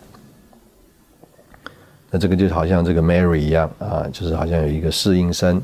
[2.10, 5.62] 那这个就好像这个 Mary 一样啊，就是好像有一个侍应生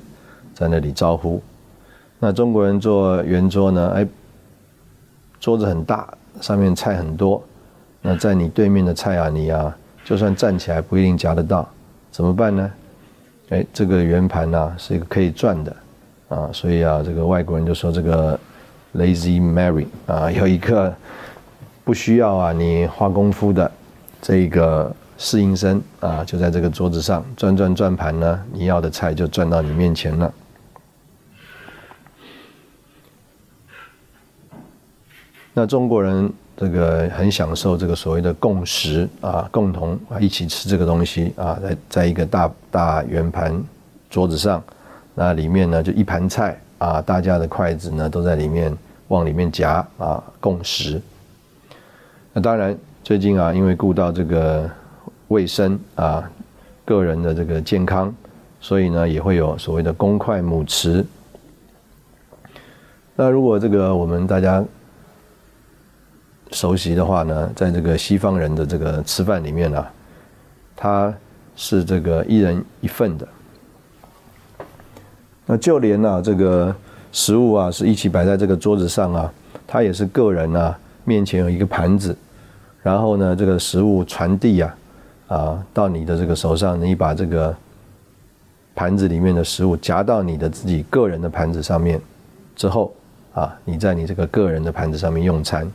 [0.54, 1.42] 在那里招呼。
[2.18, 4.06] 那中国人做圆桌呢，哎，
[5.40, 6.08] 桌子很大，
[6.40, 7.42] 上面菜很多。
[8.00, 11.68] 那在你对面的菜啊，你啊，就算站起来不一定夹得到，
[12.10, 12.70] 怎么办呢？
[13.50, 15.76] 哎，这个圆盘呢是一个可以转的
[16.28, 18.38] 啊，所以啊，这个外国人就说这个
[18.94, 20.94] Lazy Mary 啊，有一个
[21.84, 23.70] 不需要啊你花功夫的
[24.22, 30.32] 这个适应生啊，就在这个桌子上转转转盘呢，你要的菜就转到你面前了。
[35.54, 43.58] 那中国人这个很享受这个所谓的共识啊，共同啊一起吃这个东西啊，在在一个大大圆盘
[44.10, 44.62] 桌子上，
[45.14, 48.76] 那里面呢就一盘菜啊，大家的筷子呢都在里面
[49.08, 51.00] 往里面夹啊，共食。
[52.34, 54.70] 那当然最近啊，因为顾到这个
[55.28, 56.30] 卫生啊，
[56.84, 58.14] 个人的这个健康，
[58.60, 61.04] 所以呢也会有所谓的公筷母匙。
[63.14, 64.64] 那如果这个我们大家。
[66.52, 69.84] 熟悉的话呢，在这个西方人的这个吃饭里面呢，
[70.76, 71.12] 它
[71.56, 73.26] 是这个一人一份的。
[75.44, 76.74] 那就连啊这个
[77.10, 79.32] 食物啊是一起摆在这个桌子上啊，
[79.66, 82.16] 它也是个人啊面前有一个盘子，
[82.80, 84.72] 然后呢这个食物传递啊
[85.28, 87.54] 啊到你的这个手上，你把这个
[88.74, 92.00] 盘子里面的食物夹到你的自己个人的盘子上面
[92.54, 92.94] 之后
[93.34, 95.70] 啊，你在你这个个人的盘子上面用餐。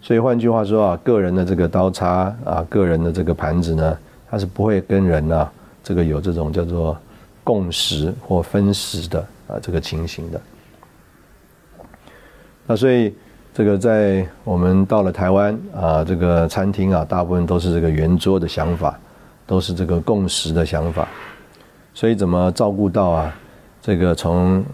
[0.00, 3.98] 所以换句话说啊，个人的这个刀叉啊，个人的这个盘子呢，
[4.30, 5.50] 它是不会跟人呢
[5.82, 6.96] 这个有这种叫做
[7.42, 10.40] 共食或分食的啊这个情形的。
[12.66, 13.14] 那所以
[13.54, 18.98] 这个在我们到了台湾啊，这个餐厅啊，大部分都是这个圆桌的想法，
[19.46, 21.06] 都是这个共食的想法。
[21.94, 23.32] 所以怎么照顾到啊
[23.80, 24.64] 这个从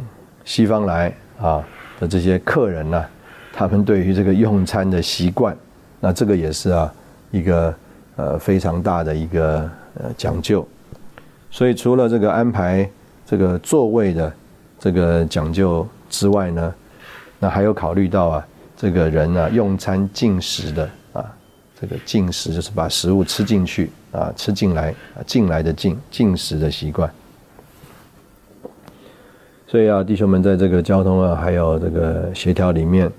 [0.47, 1.63] 西方来啊
[2.01, 3.05] 的这些客人呢？
[3.53, 5.55] 他们对于这个用餐的习惯，
[6.01, 6.91] 那这个也是啊
[7.31, 7.75] 一个
[8.17, 10.67] 呃非常大的一个呃讲究。
[11.51, 12.89] 所以除了这个安排
[13.27, 14.33] 这个座位的
[14.79, 16.75] 这个讲究之外呢，
[17.39, 18.47] 那还有考虑到啊
[18.81, 21.25] 这个人啊用餐进食的啊
[21.79, 27.11] 这个进食就是把食物吃进去啊吃进来啊进来的进进食的习惯。
[29.67, 33.11] 所以啊弟兄们在这个交通啊还有这个协调里面。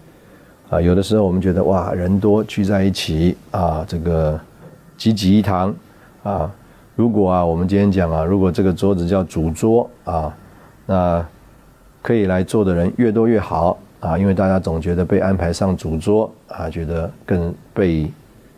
[0.71, 4.39] 啊，有的时候我们觉得哇，人多聚在一起啊，这个
[4.95, 5.76] 济济一堂
[6.24, 6.50] 啊。
[6.95, 10.34] 如果啊，我们今天讲啊，如果这个桌子叫主桌啊，
[10.86, 11.26] 那
[12.02, 18.12] 可以来坐的人越多越好啊，因为大家总觉得被安排上主桌啊，觉得更被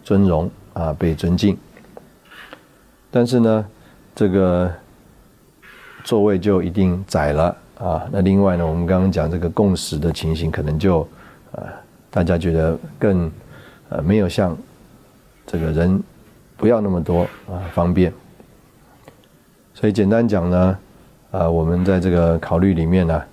[0.03, 1.56] 尊荣啊，被尊敬。
[3.12, 3.65] 但是呢，
[4.15, 4.73] 这个
[6.03, 8.10] 座位就一定窄了啊。
[8.12, 11.08] 那另外呢，我们刚刚讲这个共识的情形，可能就
[11.51, 11.63] 呃。
[12.15, 13.32] 大家觉得更
[13.89, 14.56] 呃没有像
[15.47, 15.99] 这个人
[16.56, 18.13] 不要那么多啊方便，
[19.73, 20.77] 所以简单讲呢，
[21.32, 23.23] 啊我们在这个考虑里面呢，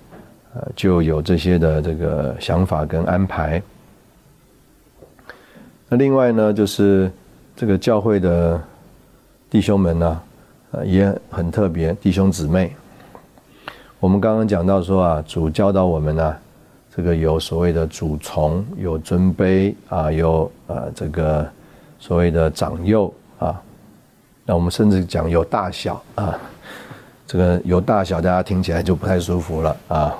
[0.53, 3.61] 呃就有这些的这个想法跟安排。
[5.89, 7.11] 那另外呢，就是
[7.55, 8.61] 这个教会的
[9.49, 10.21] 弟兄们呢，
[10.71, 12.73] 呃也很特别，弟兄姊妹，
[13.99, 16.35] 我们刚刚讲到说啊，主教导我们呢。
[16.93, 21.49] 这个有所谓的主从，有尊卑啊，有呃这个
[21.97, 23.61] 所谓的长幼啊，
[24.45, 26.37] 那我们甚至讲有大小啊，
[27.25, 30.13] 这个有大小，大家听起来就不太舒服了啊。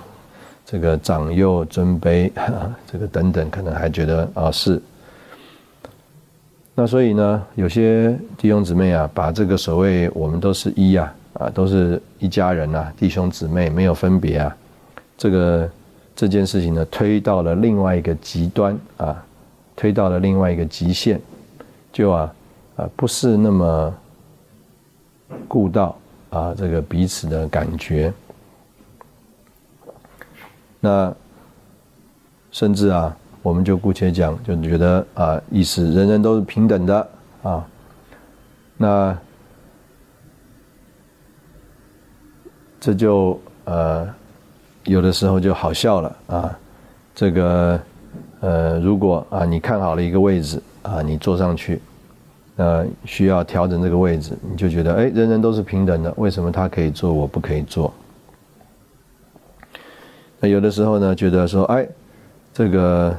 [0.71, 2.31] 这个长幼尊卑，
[2.89, 4.81] 这个等等，可能还觉得啊是。
[6.73, 14.55] 那所以呢，有些弟兄姊妹啊，把这个所谓我们都是一啊啊，都是一家人呐，弟兄姊妹没有分别啊，
[15.17, 15.69] 这个。
[16.13, 19.25] 这件事情呢，推到了另外一个极端啊，
[19.75, 21.19] 推到了另外一个极限，
[21.91, 22.31] 就啊
[22.75, 23.93] 啊不是那么
[25.47, 25.97] 顾到
[26.29, 28.13] 啊这个彼此的感觉，
[30.81, 31.15] 那
[32.51, 37.07] 甚至啊，我们就姑且讲，就觉得啊，意思人人都是平等的
[37.43, 37.65] 啊，
[38.75, 39.17] 那
[42.81, 44.05] 这就呃。
[44.85, 46.59] 有的时候就好笑了啊，
[47.13, 47.79] 这个
[48.39, 51.79] 呃，如果啊你看好了一个位置啊，你坐上去，
[52.55, 57.93] 呃，需要调整这个位置，你就觉得哎，人人都是平等的，为什么他可以坐，我不可以坐？
[60.43, 61.87] 那有的时候呢，觉得说哎，
[62.51, 63.15] 这个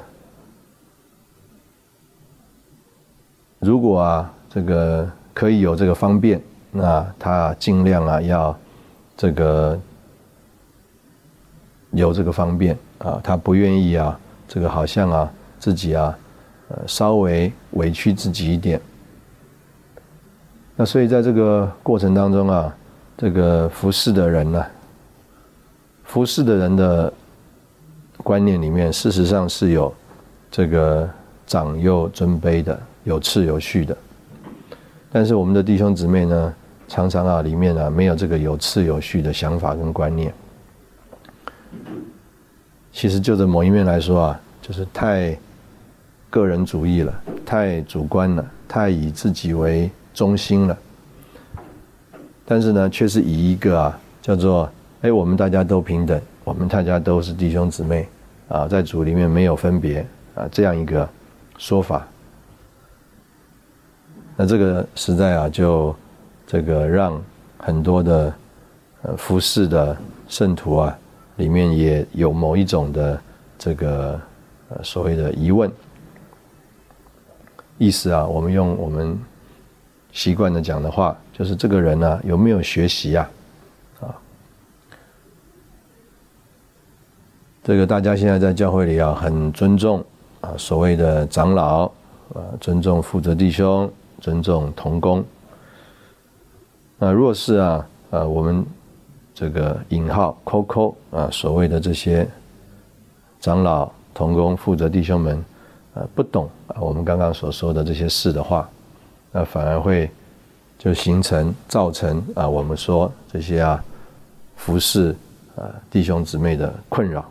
[3.60, 6.42] 如果啊，这个可以有这个方便，
[6.72, 8.58] 那他尽量啊要
[9.16, 9.80] 这个
[11.92, 14.18] 有这个方便啊，他不愿意啊，
[14.48, 16.18] 这个好像啊自己啊，
[16.70, 18.80] 呃稍微委屈自己一点。
[20.74, 22.76] 那所以在这个过程当中啊，
[23.16, 24.66] 这个服侍的人呢，
[26.12, 27.10] 服侍的人的
[28.18, 29.90] 观念里面，事实上是有
[30.50, 31.08] 这个
[31.46, 33.96] 长幼尊卑的，有次有序的。
[35.10, 36.54] 但是我们的弟兄姊妹呢，
[36.86, 40.30] 常常啊里面啊没有这个有次有序的想法跟观念。
[42.92, 45.34] 其实就着某一面来说啊，就是太
[46.28, 50.76] 个人主义了，太主观了，太以自己为中心了。
[52.44, 54.70] 但是呢，却是以一个啊叫做
[55.02, 58.08] 哎，我们大家都平等，我们大家都是弟兄姊妹
[58.48, 61.08] 啊，在主里面没有分别啊，这样一个
[61.58, 62.06] 说法。
[64.36, 65.92] 那这个实在啊，就
[66.46, 67.20] 这个让
[67.58, 68.34] 很多的
[69.02, 69.96] 呃服侍的
[70.28, 70.96] 圣徒啊，
[71.34, 73.20] 里面也有某一种的
[73.58, 74.20] 这个
[74.68, 75.68] 呃所谓的疑问
[77.76, 78.24] 意思啊。
[78.24, 79.18] 我们用我们
[80.12, 83.22] 习惯的讲的话，就是这个人呢有没有学习呀？
[83.22, 83.41] 啊，
[87.64, 90.04] 这个大家现在在教会里啊，很尊重
[90.40, 91.84] 啊所谓的长老
[92.34, 93.90] 啊，尊重负责弟兄。
[94.22, 95.24] 尊重同工。
[96.96, 98.64] 那若是啊，呃，我们
[99.34, 102.24] 这个引号扣扣啊，所谓的这些
[103.40, 105.44] 长老、同工、负责弟兄们，
[105.94, 108.70] 呃，不懂啊，我们刚刚所说的这些事的话，
[109.32, 110.08] 那反而会
[110.78, 113.84] 就形成造成啊，我们说这些啊，
[114.54, 115.10] 服侍
[115.56, 117.28] 啊弟兄姊妹的困扰。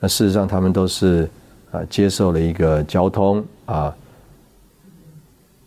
[0.00, 1.28] 那事实上，他们都是
[1.70, 3.94] 啊，接受了一个交通啊。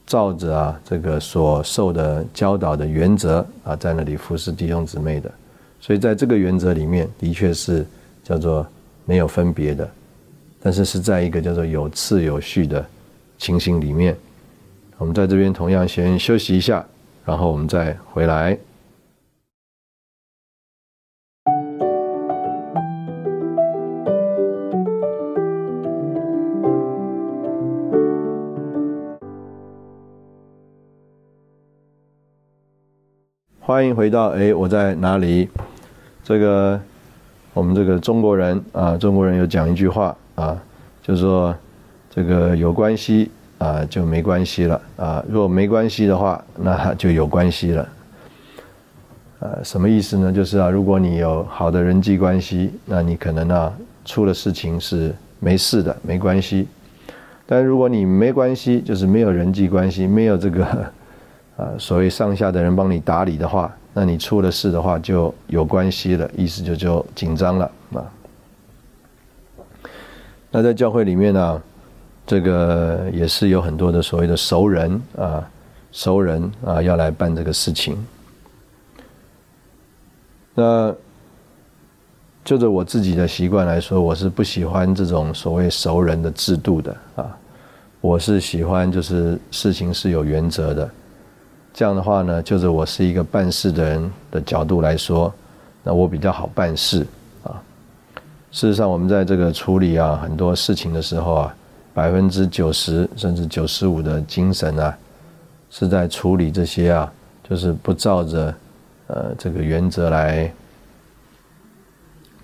[0.05, 5.31] 照着啊，这个所受的教导的原则啊，在那里服侍弟兄姊妹的，
[5.79, 7.85] 所以在这个原则里面，的确是
[8.21, 8.67] 叫做
[9.05, 9.89] 没有分别的，
[10.61, 12.85] 但是是在一个叫做有次有序的
[13.37, 14.15] 情形里面。
[14.97, 16.85] 我们在这边同样先休息一下，
[17.25, 18.57] 然后我们再回来。
[33.65, 35.47] 欢迎回到哎，我在哪里？
[36.21, 36.77] 这个
[37.53, 40.61] 我们这个中国人啊，中国人有讲一句话啊，
[41.01, 41.55] 就是说
[42.09, 47.89] 这个有关系啊就没关系了啊，如果没关系的话，那就有关系了。
[49.39, 50.29] 呃，什么意思呢？
[50.29, 56.67] 就是啊，如果你有好的人际关系，那你可能啊出了事情是没事的，没关系。
[57.45, 60.85] 但如果你没关系，就是没有人际关系，没有这个。
[61.55, 68.03] 啊，所谓上下的人帮你打理的话，那你出了事的话就有关系了，意思就就紧张了啊。
[70.49, 71.61] 那在教会里面呢，
[72.25, 75.47] 这个也是有很多的所谓的熟人啊，
[75.91, 78.03] 熟人啊要来办这个事情。
[80.55, 80.93] 那
[82.43, 87.37] 就着我自己的习惯来说，我是不喜欢这种所谓熟人的制度的啊，
[88.01, 90.89] 我是喜欢就是事情是有原则的。
[91.73, 95.33] 这样的话呢，就是我是一个办事的人的角度来说，
[95.81, 97.03] 那我比较好办事
[97.43, 97.59] 啊。
[98.51, 101.55] 事实上，我们在这个处理啊很多事情的时候啊，
[101.91, 104.95] 百分之九十甚至九十五的精神啊，
[105.71, 107.11] 是在处理这些啊，
[107.49, 108.53] 就是不照着
[109.07, 110.53] 呃这个原则来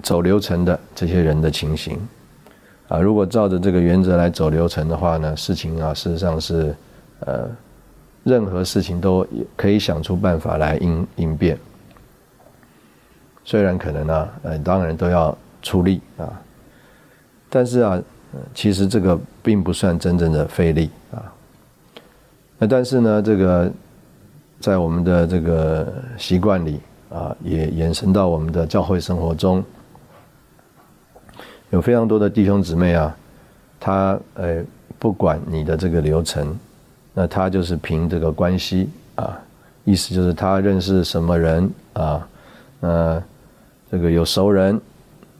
[0.02, 2.00] 走流程的这些人的情形
[2.88, 2.98] 啊。
[2.98, 6.76] 如果照着这个原则来走流程的话呢，事情啊事实上是
[7.20, 7.48] 呃。
[8.24, 11.58] 任何事情都可以想出办法来应应变，
[13.46, 16.42] 虽然可能呢，呃，当然都要出力啊，
[17.50, 18.00] 但是啊，
[18.54, 21.34] 其实这个并不算真正的费力啊。
[22.58, 23.72] 那但是呢，这个
[24.60, 29.64] 在我们的这个习惯里啊，也延伸到我们的教会生活中，
[31.70, 33.16] 有非常多的弟兄姊妹啊，
[33.80, 34.62] 他呃，
[35.00, 36.56] 不管你的这个流程。
[37.20, 39.38] 那他就是凭这个关系啊，
[39.84, 42.28] 意思就是他认识什么人啊，
[42.80, 43.22] 呃
[43.92, 44.80] 这个有熟人，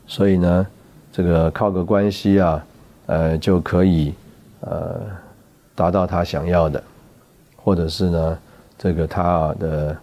[0.06, 0.68] 所以呢，
[1.10, 2.66] 这个靠个关系啊，
[3.06, 4.14] 呃，就可以
[4.60, 5.00] 呃
[5.74, 6.84] 达到他想要的，
[7.56, 8.38] 或者是呢，
[8.78, 9.98] 这个他的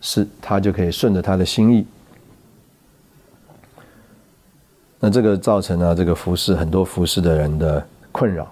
[0.00, 1.84] 是他就可以顺着他的心意。
[5.00, 8.48] 那这个造成了这个服侍很多服侍的人的困扰。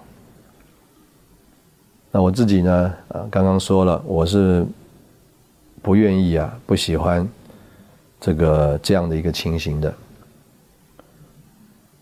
[2.17, 2.91] 那我自己呢？
[3.09, 4.65] 啊，刚刚说了，我是
[5.83, 7.29] 不愿意啊，不喜欢
[8.19, 9.93] 这个这样的一个情形的。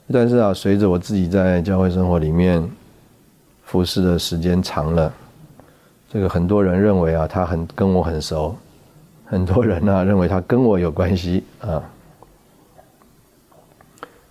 [0.10, 2.66] 但是啊，随着我自己在教会生活里面
[3.66, 5.14] 服侍的时间长了，
[6.10, 8.56] 这个很多人认为啊，他很跟我很熟，
[9.26, 11.84] 很多人呢 认为他跟我有关系啊。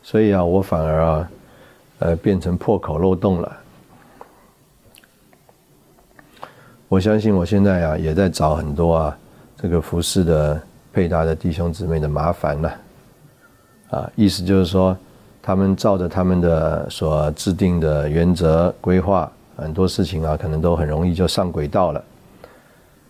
[0.02, 1.30] 所以啊，我反而啊，
[1.98, 3.56] 呃，变成破口漏洞了。
[6.94, 9.18] 我相信我现在啊，也在找很多啊，
[9.56, 12.74] 这个服饰的配搭的弟兄姊妹的麻烦了。
[13.90, 14.96] 啊，意思就是说，
[15.42, 22.04] 他们照着他们的所制定的原则规划，很多事情啊，可能都很容易就上轨道了。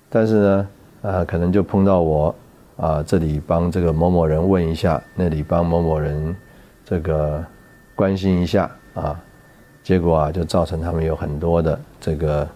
[0.09, 0.69] 但是呢，
[1.03, 2.35] 啊，可能就碰到我
[2.79, 6.35] 啊，这里帮这个某某人问一下，那里帮某某人。
[6.87, 7.45] 这个
[7.95, 9.21] 关心一下啊，
[9.83, 12.49] 结果啊就造成他们有很多的这个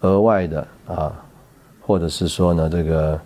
[0.00, 1.12] 额外的啊，
[1.80, 3.20] 或者是说呢这个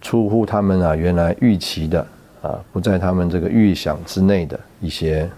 [0.00, 2.06] 出乎他们啊原来预期的
[2.42, 5.30] 啊，不在他们这个预想之内的一些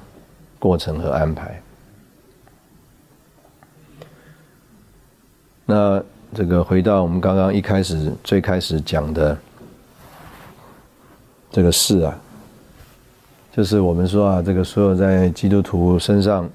[0.59, 1.61] 过程和安排。
[5.65, 6.03] 那
[6.35, 9.37] 这个回到我们刚刚一开始最开始讲的。
[11.49, 12.15] 这个事啊，
[13.51, 16.47] 就是我们说啊，这个所有在基督徒身上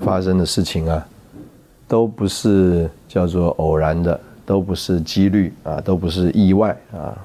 [0.00, 1.06] 发生的事情啊，
[1.90, 7.18] 都不是叫做偶然的，都不是几率啊，都不是意外啊，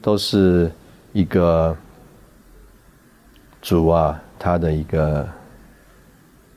[0.00, 0.70] 都是
[1.12, 1.76] 一个
[3.60, 5.28] 主啊他的一个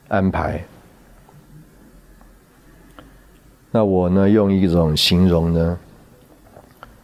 [0.09, 0.63] 安排。
[3.71, 5.79] 那我呢，用一种形容呢，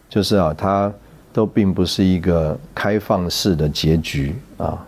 [0.08, 0.92] 就是啊，他。
[1.30, 4.84] 都并不是一个开放式的结局啊，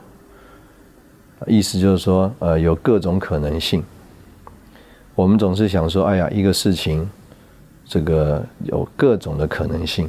[1.46, 3.84] 意思就是说，呃，有各种可能性。
[5.14, 7.08] 我们总是想说，哎呀，一个事情，
[7.84, 10.08] 这个有各种的可能性，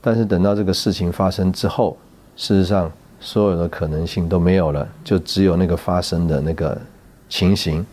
[0.00, 1.96] 但是等到这个事情发生之后，
[2.36, 2.90] 事实上
[3.20, 6.76] 所有的可能性都没有了，就只有那个发生的那个
[7.28, 7.84] 情形。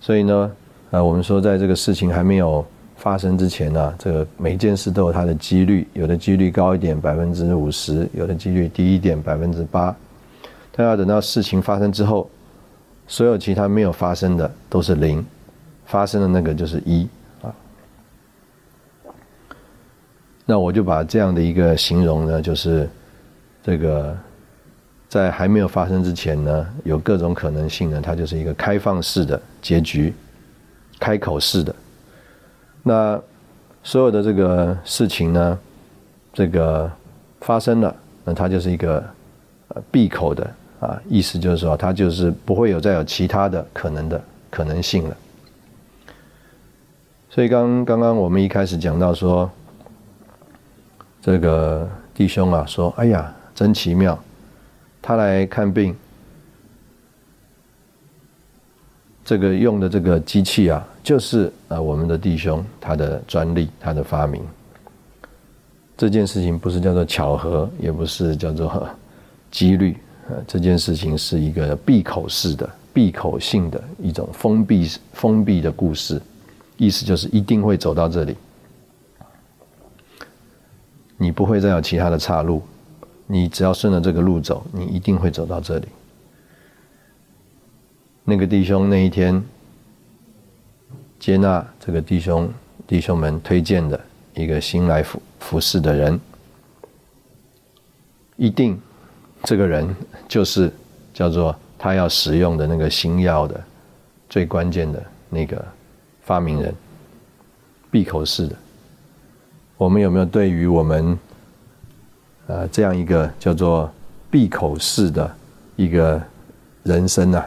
[0.00, 0.50] 所以呢，
[0.90, 2.64] 呃，我们说，在这个事情还没有。
[3.00, 9.94] 发生之前呢，这个每件事都有它的几率，有的几率高一点，百分之五十；有的几率低一点，百分之八。
[10.72, 12.28] 但要等到事情发生之后，
[13.08, 15.24] 所有其他没有发生的都是零，
[15.86, 17.08] 发生的那个就是一
[17.42, 17.52] 啊。
[20.44, 22.88] 那我就把这样的一个形容呢，就是
[23.62, 24.16] 这个
[25.08, 30.12] 在还没有发生之前呢，有各种可能性呢，它就是一个开放式的结局，
[31.00, 31.74] 开口式的。
[32.82, 33.18] 那
[33.82, 35.58] 所有的这个事情呢，
[36.34, 36.90] 这个
[37.40, 39.02] 发生了，那它就是一个
[39.68, 40.50] 呃闭口的
[40.80, 45.16] 啊，意思就是说，它就是不会有再有其他的可能的可能性了。
[47.30, 49.50] 所以刚刚刚我们一开始讲到说，
[51.20, 54.18] 这个弟兄啊说：“哎呀，真奇妙，
[55.02, 55.94] 他来看病。”
[59.24, 64.42] 这个用的这个机器啊，就是啊我们的弟兄他的专利，他的发明。
[65.98, 68.88] 这件事情不是叫做巧合，也不是叫做
[69.50, 69.96] 几率，
[70.28, 76.20] 啊，这件事情是一个闭口式的、闭口性的一种封闭、封闭的故事，
[76.76, 78.36] 意思就是一定会走到这里，
[81.16, 82.62] 你不会再有其他的岔路，
[83.26, 85.88] 你只要顺着这个路走，你一定会走到这里。
[88.22, 89.42] 那个弟兄那一天
[91.18, 92.52] 接纳这个弟兄
[92.86, 93.98] 弟兄们推荐的
[94.34, 96.20] 一个新来服服侍的人，
[98.36, 98.78] 一定
[99.44, 99.88] 这个人
[100.26, 100.70] 就是
[101.14, 103.60] 叫做他要使用的那个新药的
[104.28, 105.64] 最关键的那个
[106.22, 106.74] 发明人，
[107.90, 108.56] 闭口式的。
[109.76, 111.18] 我们有没有对于我们
[112.48, 113.90] 呃这样一个叫做
[114.30, 115.34] 闭口式的
[115.76, 116.20] 一个
[116.82, 117.44] 人生呢？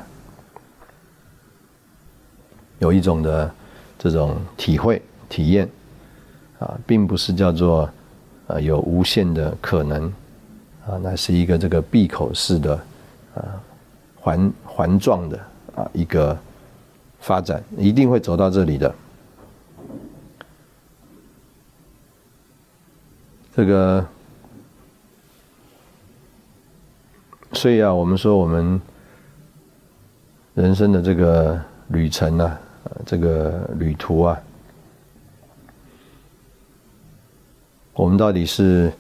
[2.80, 3.54] 有一种的
[4.00, 5.70] 这种体会体验
[6.58, 7.88] 啊，并不是叫做
[8.48, 10.12] 呃有无限的可能
[10.92, 12.76] 啊，那是一个这个闭口式的
[13.36, 13.64] 啊
[14.20, 15.38] 环环状的
[15.74, 16.38] 啊一个
[17.22, 18.94] 发展，一定会走到这里的。
[23.56, 24.06] 这个，
[27.54, 28.82] 所以啊，我们说我们
[30.54, 32.58] 人生的这个旅程呢。
[33.06, 34.42] 这个旅途啊，
[37.94, 38.92] 我们到底是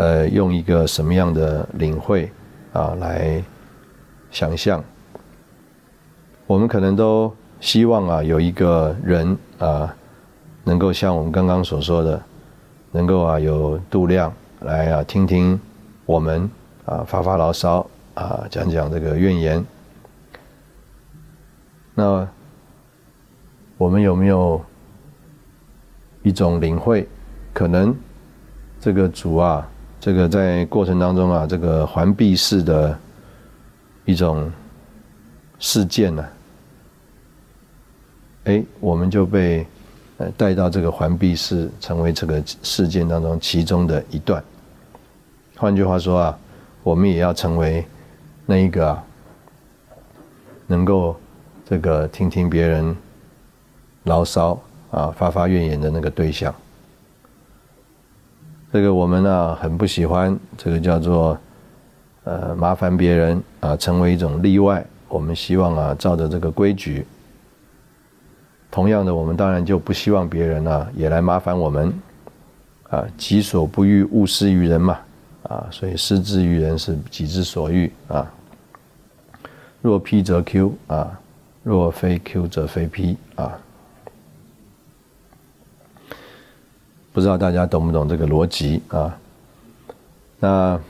[0.00, 2.32] 呃，用一个什么样的领会
[2.72, 3.44] 啊来
[4.30, 4.82] 想象？
[6.46, 7.30] 我们可能都
[7.60, 9.94] 希望啊，有一个人啊，
[10.64, 12.18] 能够像我们刚刚所说的，
[12.92, 15.60] 能够啊有度量来啊听听
[16.06, 16.50] 我们
[16.86, 19.62] 啊发发牢骚啊讲讲这个怨言。
[21.94, 22.26] 那
[23.76, 24.64] 我们有没有
[26.22, 27.06] 一种领会？
[27.52, 27.94] 可能
[28.80, 29.68] 这个主啊，
[30.00, 32.98] 这个在过程当中啊，这个环闭式的
[34.06, 34.50] 一种
[35.58, 36.26] 事件呢，
[38.44, 39.66] 哎，我们就被
[40.16, 44.42] 呃带到这个环闭式，成为这个事件当中其中的一段。
[45.54, 46.38] 换句话说啊，
[46.82, 47.84] 我们也要成为
[48.46, 48.98] 那一个
[50.66, 51.14] 能够
[51.68, 52.96] 这个听听别人
[54.04, 54.58] 牢骚
[54.90, 56.54] 啊，发发怨言的那个对象。
[58.72, 61.36] 这个我们呢很不喜欢，这个叫做
[62.22, 64.84] 呃麻烦别人啊，成为一种例外。
[65.08, 67.04] 我们希望啊照着这个规矩。
[68.70, 71.92] 同样的，我们当然就不希望别人啊也来麻烦我们
[72.88, 73.04] 啊。
[73.18, 75.00] 己所不欲，勿施于人嘛
[75.42, 75.66] 啊。
[75.72, 78.30] 所以施之于人是己之所欲啊。
[79.82, 81.18] 若 P 则 Q 啊，
[81.64, 83.58] 若非 Q 则非 P 啊。
[87.12, 89.18] 不知道大家懂不懂这个逻辑啊？
[90.38, 90.80] 那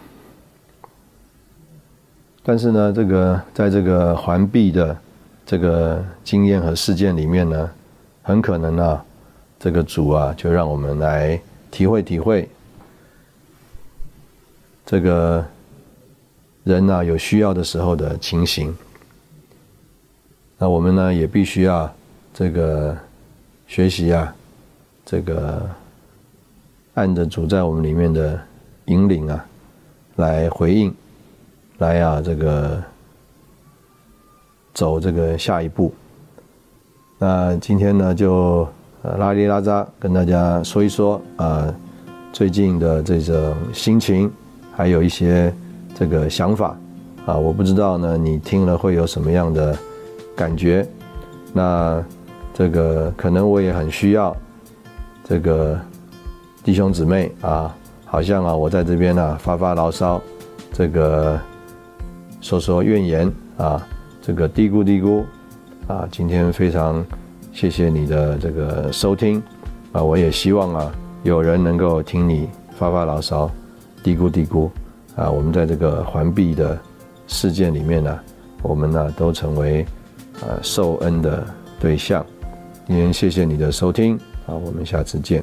[2.43, 4.97] 但是呢，这个在这个环闭的
[5.47, 7.71] 这个经验和事件里面呢，
[8.23, 9.05] 很可能啊，
[9.59, 11.41] 这个主啊，就让我们来
[11.71, 12.47] 体会体会
[14.85, 15.45] 这个
[16.65, 18.77] 人呐有需要的时候的情形。
[20.59, 21.91] 那我们呢也必须要
[22.35, 22.95] 这个
[23.67, 24.35] 学习啊，
[25.07, 25.67] 这个。
[26.95, 28.39] 按着主在我们里面的
[28.87, 29.45] 引领啊，
[30.17, 30.93] 来回应，
[31.79, 32.83] 来啊，这个
[34.75, 35.95] 走这个下一步。
[37.17, 38.67] 那今天呢，就
[39.19, 41.73] 拉里拉扎跟大家说一说啊，
[42.33, 44.31] 最近的这种心情，
[44.75, 45.55] 还有一些
[45.95, 46.77] 这个想法
[47.25, 49.79] 啊，我不知道呢，你听了会有什么样的
[50.35, 50.85] 感觉？
[51.53, 52.05] 那
[52.53, 54.37] 这个可能我也很需要
[55.23, 55.81] 这个。
[56.63, 60.21] 弟兄姊妹啊，好像啊，我在这边呢发发牢骚，
[60.75, 61.41] 这个
[62.43, 63.87] 说说怨言啊，
[64.21, 65.25] 这个嘀咕嘀咕
[65.87, 66.07] 啊。
[66.13, 67.03] 今天非常
[67.51, 69.43] 谢谢你的这个收听
[69.93, 70.93] 啊，我也希望啊，
[71.23, 72.47] 有人能够听你
[72.77, 73.51] 发发牢骚，
[74.03, 74.69] 嘀咕嘀咕
[75.17, 75.31] 啊。
[75.31, 76.79] 我们在这个环闭的
[77.27, 78.21] 事件里面呢，
[78.63, 79.83] 我们呢都成为
[80.43, 81.43] 啊受恩的
[81.81, 82.25] 对象。
[82.87, 84.15] 今天谢谢你的收听
[84.47, 85.43] 啊，我们下次见。